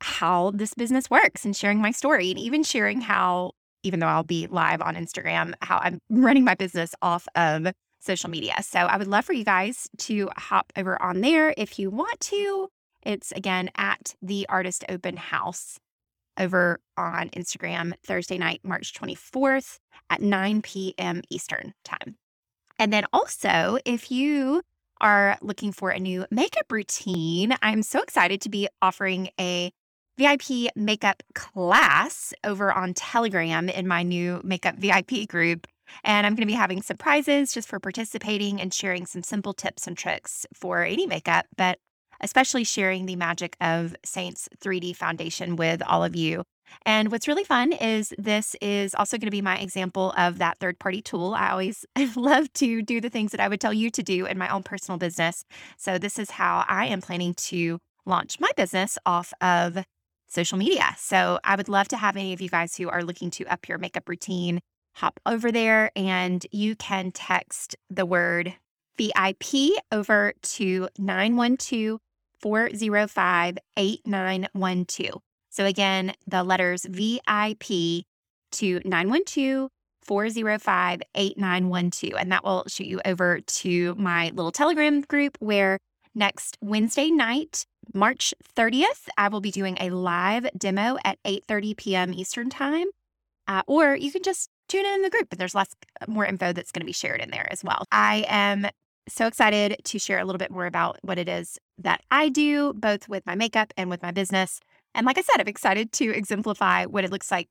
how 0.00 0.52
this 0.52 0.74
business 0.74 1.08
works 1.10 1.44
and 1.44 1.56
sharing 1.56 1.80
my 1.80 1.90
story 1.90 2.30
and 2.30 2.38
even 2.38 2.62
sharing 2.62 3.00
how 3.00 3.52
even 3.82 4.00
though 4.00 4.06
I'll 4.06 4.24
be 4.24 4.48
live 4.48 4.82
on 4.82 4.96
Instagram, 4.96 5.54
how 5.62 5.78
I'm 5.78 6.00
running 6.10 6.44
my 6.44 6.54
business 6.54 6.94
off 7.02 7.28
of 7.36 7.68
social 8.06 8.30
media. 8.30 8.54
So 8.62 8.78
I 8.78 8.96
would 8.96 9.08
love 9.08 9.24
for 9.24 9.32
you 9.32 9.44
guys 9.44 9.88
to 9.98 10.30
hop 10.36 10.72
over 10.76 11.00
on 11.02 11.20
there 11.20 11.52
if 11.56 11.78
you 11.78 11.90
want 11.90 12.20
to. 12.20 12.68
It's 13.02 13.32
again 13.32 13.70
at 13.76 14.14
the 14.22 14.46
Artist 14.48 14.84
Open 14.88 15.16
House 15.16 15.78
over 16.38 16.80
on 16.96 17.28
Instagram 17.30 17.92
Thursday 18.04 18.38
night, 18.38 18.60
March 18.62 18.94
24th 18.94 19.78
at 20.10 20.20
9 20.20 20.62
p.m. 20.62 21.22
Eastern 21.30 21.74
Time. 21.84 22.16
And 22.78 22.92
then 22.92 23.04
also, 23.12 23.78
if 23.84 24.10
you 24.10 24.62
are 25.00 25.38
looking 25.40 25.72
for 25.72 25.90
a 25.90 25.98
new 25.98 26.26
makeup 26.30 26.70
routine, 26.70 27.54
I'm 27.62 27.82
so 27.82 28.02
excited 28.02 28.40
to 28.42 28.48
be 28.48 28.68
offering 28.82 29.30
a 29.38 29.70
VIP 30.18 30.74
makeup 30.74 31.22
class 31.34 32.32
over 32.44 32.72
on 32.72 32.94
Telegram 32.94 33.68
in 33.68 33.86
my 33.86 34.02
new 34.02 34.40
makeup 34.42 34.76
VIP 34.76 35.28
group. 35.28 35.66
And 36.04 36.26
I'm 36.26 36.34
going 36.34 36.46
to 36.46 36.52
be 36.52 36.52
having 36.52 36.82
some 36.82 36.96
prizes 36.96 37.52
just 37.52 37.68
for 37.68 37.80
participating 37.80 38.60
and 38.60 38.72
sharing 38.72 39.06
some 39.06 39.22
simple 39.22 39.52
tips 39.52 39.86
and 39.86 39.96
tricks 39.96 40.46
for 40.54 40.82
any 40.82 41.06
makeup, 41.06 41.46
but 41.56 41.78
especially 42.20 42.64
sharing 42.64 43.06
the 43.06 43.16
magic 43.16 43.56
of 43.60 43.94
Seint's 44.04 44.48
3D 44.58 44.96
foundation 44.96 45.56
with 45.56 45.82
all 45.86 46.02
of 46.02 46.16
you. 46.16 46.42
And 46.84 47.10
what's 47.10 47.28
really 47.28 47.44
fun 47.44 47.72
is 47.72 48.12
this 48.18 48.56
is 48.60 48.94
also 48.94 49.16
going 49.18 49.26
to 49.26 49.30
be 49.30 49.42
my 49.42 49.58
example 49.58 50.12
of 50.16 50.38
that 50.38 50.58
third 50.58 50.78
party 50.78 51.00
tool. 51.00 51.34
I 51.34 51.50
always 51.50 51.84
love 52.16 52.52
to 52.54 52.82
do 52.82 53.00
the 53.00 53.10
things 53.10 53.30
that 53.32 53.40
I 53.40 53.48
would 53.48 53.60
tell 53.60 53.72
you 53.72 53.90
to 53.90 54.02
do 54.02 54.26
in 54.26 54.38
my 54.38 54.48
own 54.48 54.62
personal 54.62 54.98
business. 54.98 55.44
So, 55.76 55.98
this 55.98 56.18
is 56.18 56.30
how 56.30 56.64
I 56.68 56.86
am 56.86 57.00
planning 57.00 57.34
to 57.34 57.78
launch 58.04 58.40
my 58.40 58.50
business 58.56 58.98
off 59.06 59.32
of 59.40 59.78
social 60.28 60.58
media. 60.58 60.96
So, 60.98 61.38
I 61.44 61.56
would 61.56 61.68
love 61.68 61.88
to 61.88 61.96
have 61.96 62.16
any 62.16 62.32
of 62.32 62.40
you 62.40 62.48
guys 62.48 62.76
who 62.76 62.88
are 62.88 63.04
looking 63.04 63.30
to 63.32 63.46
up 63.46 63.68
your 63.68 63.78
makeup 63.78 64.08
routine 64.08 64.60
hop 64.96 65.20
over 65.26 65.52
there 65.52 65.90
and 65.94 66.46
you 66.52 66.74
can 66.74 67.12
text 67.12 67.76
the 67.90 68.06
word 68.06 68.54
VIP 68.96 69.78
over 69.92 70.32
to 70.42 70.88
912 70.98 72.00
405 72.40 73.58
8912. 73.76 75.22
So 75.50 75.66
again, 75.66 76.14
the 76.26 76.42
letters 76.42 76.86
VIP 76.88 78.04
to 78.52 78.80
912 78.84 79.68
405 80.02 81.02
8912. 81.14 82.14
And 82.18 82.32
that 82.32 82.44
will 82.44 82.64
shoot 82.66 82.86
you 82.86 83.00
over 83.04 83.40
to 83.40 83.94
my 83.96 84.30
little 84.30 84.52
Telegram 84.52 85.02
group 85.02 85.36
where 85.40 85.78
next 86.14 86.56
Wednesday 86.62 87.10
night, 87.10 87.66
March 87.92 88.32
30th, 88.56 89.08
I 89.18 89.28
will 89.28 89.42
be 89.42 89.50
doing 89.50 89.76
a 89.78 89.90
live 89.90 90.48
demo 90.56 90.96
at 91.04 91.22
8:30 91.24 91.76
p.m. 91.76 92.14
Eastern 92.14 92.48
Time. 92.48 92.86
Uh, 93.48 93.62
or 93.66 93.94
you 93.94 94.10
can 94.10 94.22
just 94.22 94.50
tune 94.68 94.86
in 94.86 94.94
in 94.94 95.02
the 95.02 95.10
group, 95.10 95.28
but 95.28 95.38
there's 95.38 95.54
lots 95.54 95.74
uh, 96.00 96.06
more 96.08 96.26
info 96.26 96.52
that's 96.52 96.72
going 96.72 96.80
to 96.80 96.86
be 96.86 96.92
shared 96.92 97.20
in 97.20 97.30
there 97.30 97.46
as 97.50 97.62
well. 97.64 97.84
I 97.92 98.24
am 98.28 98.66
so 99.08 99.26
excited 99.26 99.76
to 99.84 99.98
share 99.98 100.18
a 100.18 100.24
little 100.24 100.38
bit 100.38 100.50
more 100.50 100.66
about 100.66 100.98
what 101.02 101.18
it 101.18 101.28
is 101.28 101.58
that 101.78 102.02
I 102.10 102.28
do, 102.28 102.72
both 102.74 103.08
with 103.08 103.24
my 103.26 103.34
makeup 103.34 103.72
and 103.76 103.88
with 103.88 104.02
my 104.02 104.10
business. 104.10 104.60
And 104.94 105.06
like 105.06 105.18
I 105.18 105.22
said, 105.22 105.40
I'm 105.40 105.48
excited 105.48 105.92
to 105.92 106.10
exemplify 106.10 106.86
what 106.86 107.04
it 107.04 107.10
looks 107.10 107.30
like 107.30 107.48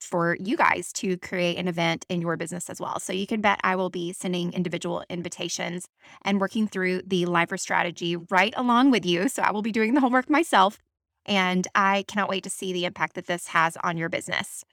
for 0.00 0.36
you 0.38 0.56
guys 0.56 0.92
to 0.92 1.16
create 1.18 1.56
an 1.58 1.66
event 1.66 2.04
in 2.08 2.20
your 2.20 2.36
business 2.36 2.70
as 2.70 2.80
well. 2.80 3.00
So 3.00 3.12
you 3.12 3.26
can 3.26 3.40
bet 3.40 3.60
I 3.64 3.74
will 3.76 3.90
be 3.90 4.12
sending 4.12 4.52
individual 4.52 5.02
invitations 5.08 5.88
and 6.22 6.40
working 6.40 6.68
through 6.68 7.02
the 7.06 7.26
Lifer 7.26 7.56
strategy 7.56 8.16
right 8.16 8.54
along 8.56 8.90
with 8.90 9.04
you. 9.04 9.28
So 9.28 9.42
I 9.42 9.50
will 9.50 9.62
be 9.62 9.72
doing 9.72 9.94
the 9.94 10.00
homework 10.00 10.30
myself. 10.30 10.78
And 11.26 11.66
I 11.74 12.04
cannot 12.08 12.28
wait 12.28 12.44
to 12.44 12.50
see 12.50 12.72
the 12.72 12.84
impact 12.84 13.14
that 13.14 13.26
this 13.26 13.48
has 13.48 13.76
on 13.82 13.98
your 13.98 14.08
business. 14.08 14.64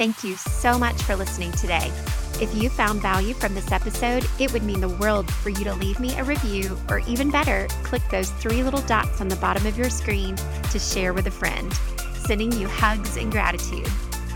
Thank 0.00 0.24
you 0.24 0.36
so 0.36 0.78
much 0.78 1.02
for 1.02 1.14
listening 1.14 1.52
today. 1.52 1.92
If 2.40 2.54
you 2.54 2.70
found 2.70 3.02
value 3.02 3.34
from 3.34 3.54
this 3.54 3.70
episode, 3.70 4.26
it 4.38 4.50
would 4.50 4.62
mean 4.62 4.80
the 4.80 4.88
world 4.88 5.30
for 5.30 5.50
you 5.50 5.62
to 5.64 5.74
leave 5.74 6.00
me 6.00 6.16
a 6.16 6.24
review, 6.24 6.74
or 6.88 7.00
even 7.00 7.30
better, 7.30 7.68
click 7.82 8.00
those 8.10 8.30
three 8.30 8.62
little 8.62 8.80
dots 8.80 9.20
on 9.20 9.28
the 9.28 9.36
bottom 9.36 9.66
of 9.66 9.76
your 9.76 9.90
screen 9.90 10.36
to 10.70 10.78
share 10.78 11.12
with 11.12 11.26
a 11.26 11.30
friend. 11.30 11.70
Sending 12.14 12.50
you 12.52 12.66
hugs 12.66 13.18
and 13.18 13.30
gratitude. 13.30 13.86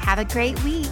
Have 0.00 0.18
a 0.18 0.26
great 0.26 0.62
week. 0.64 0.90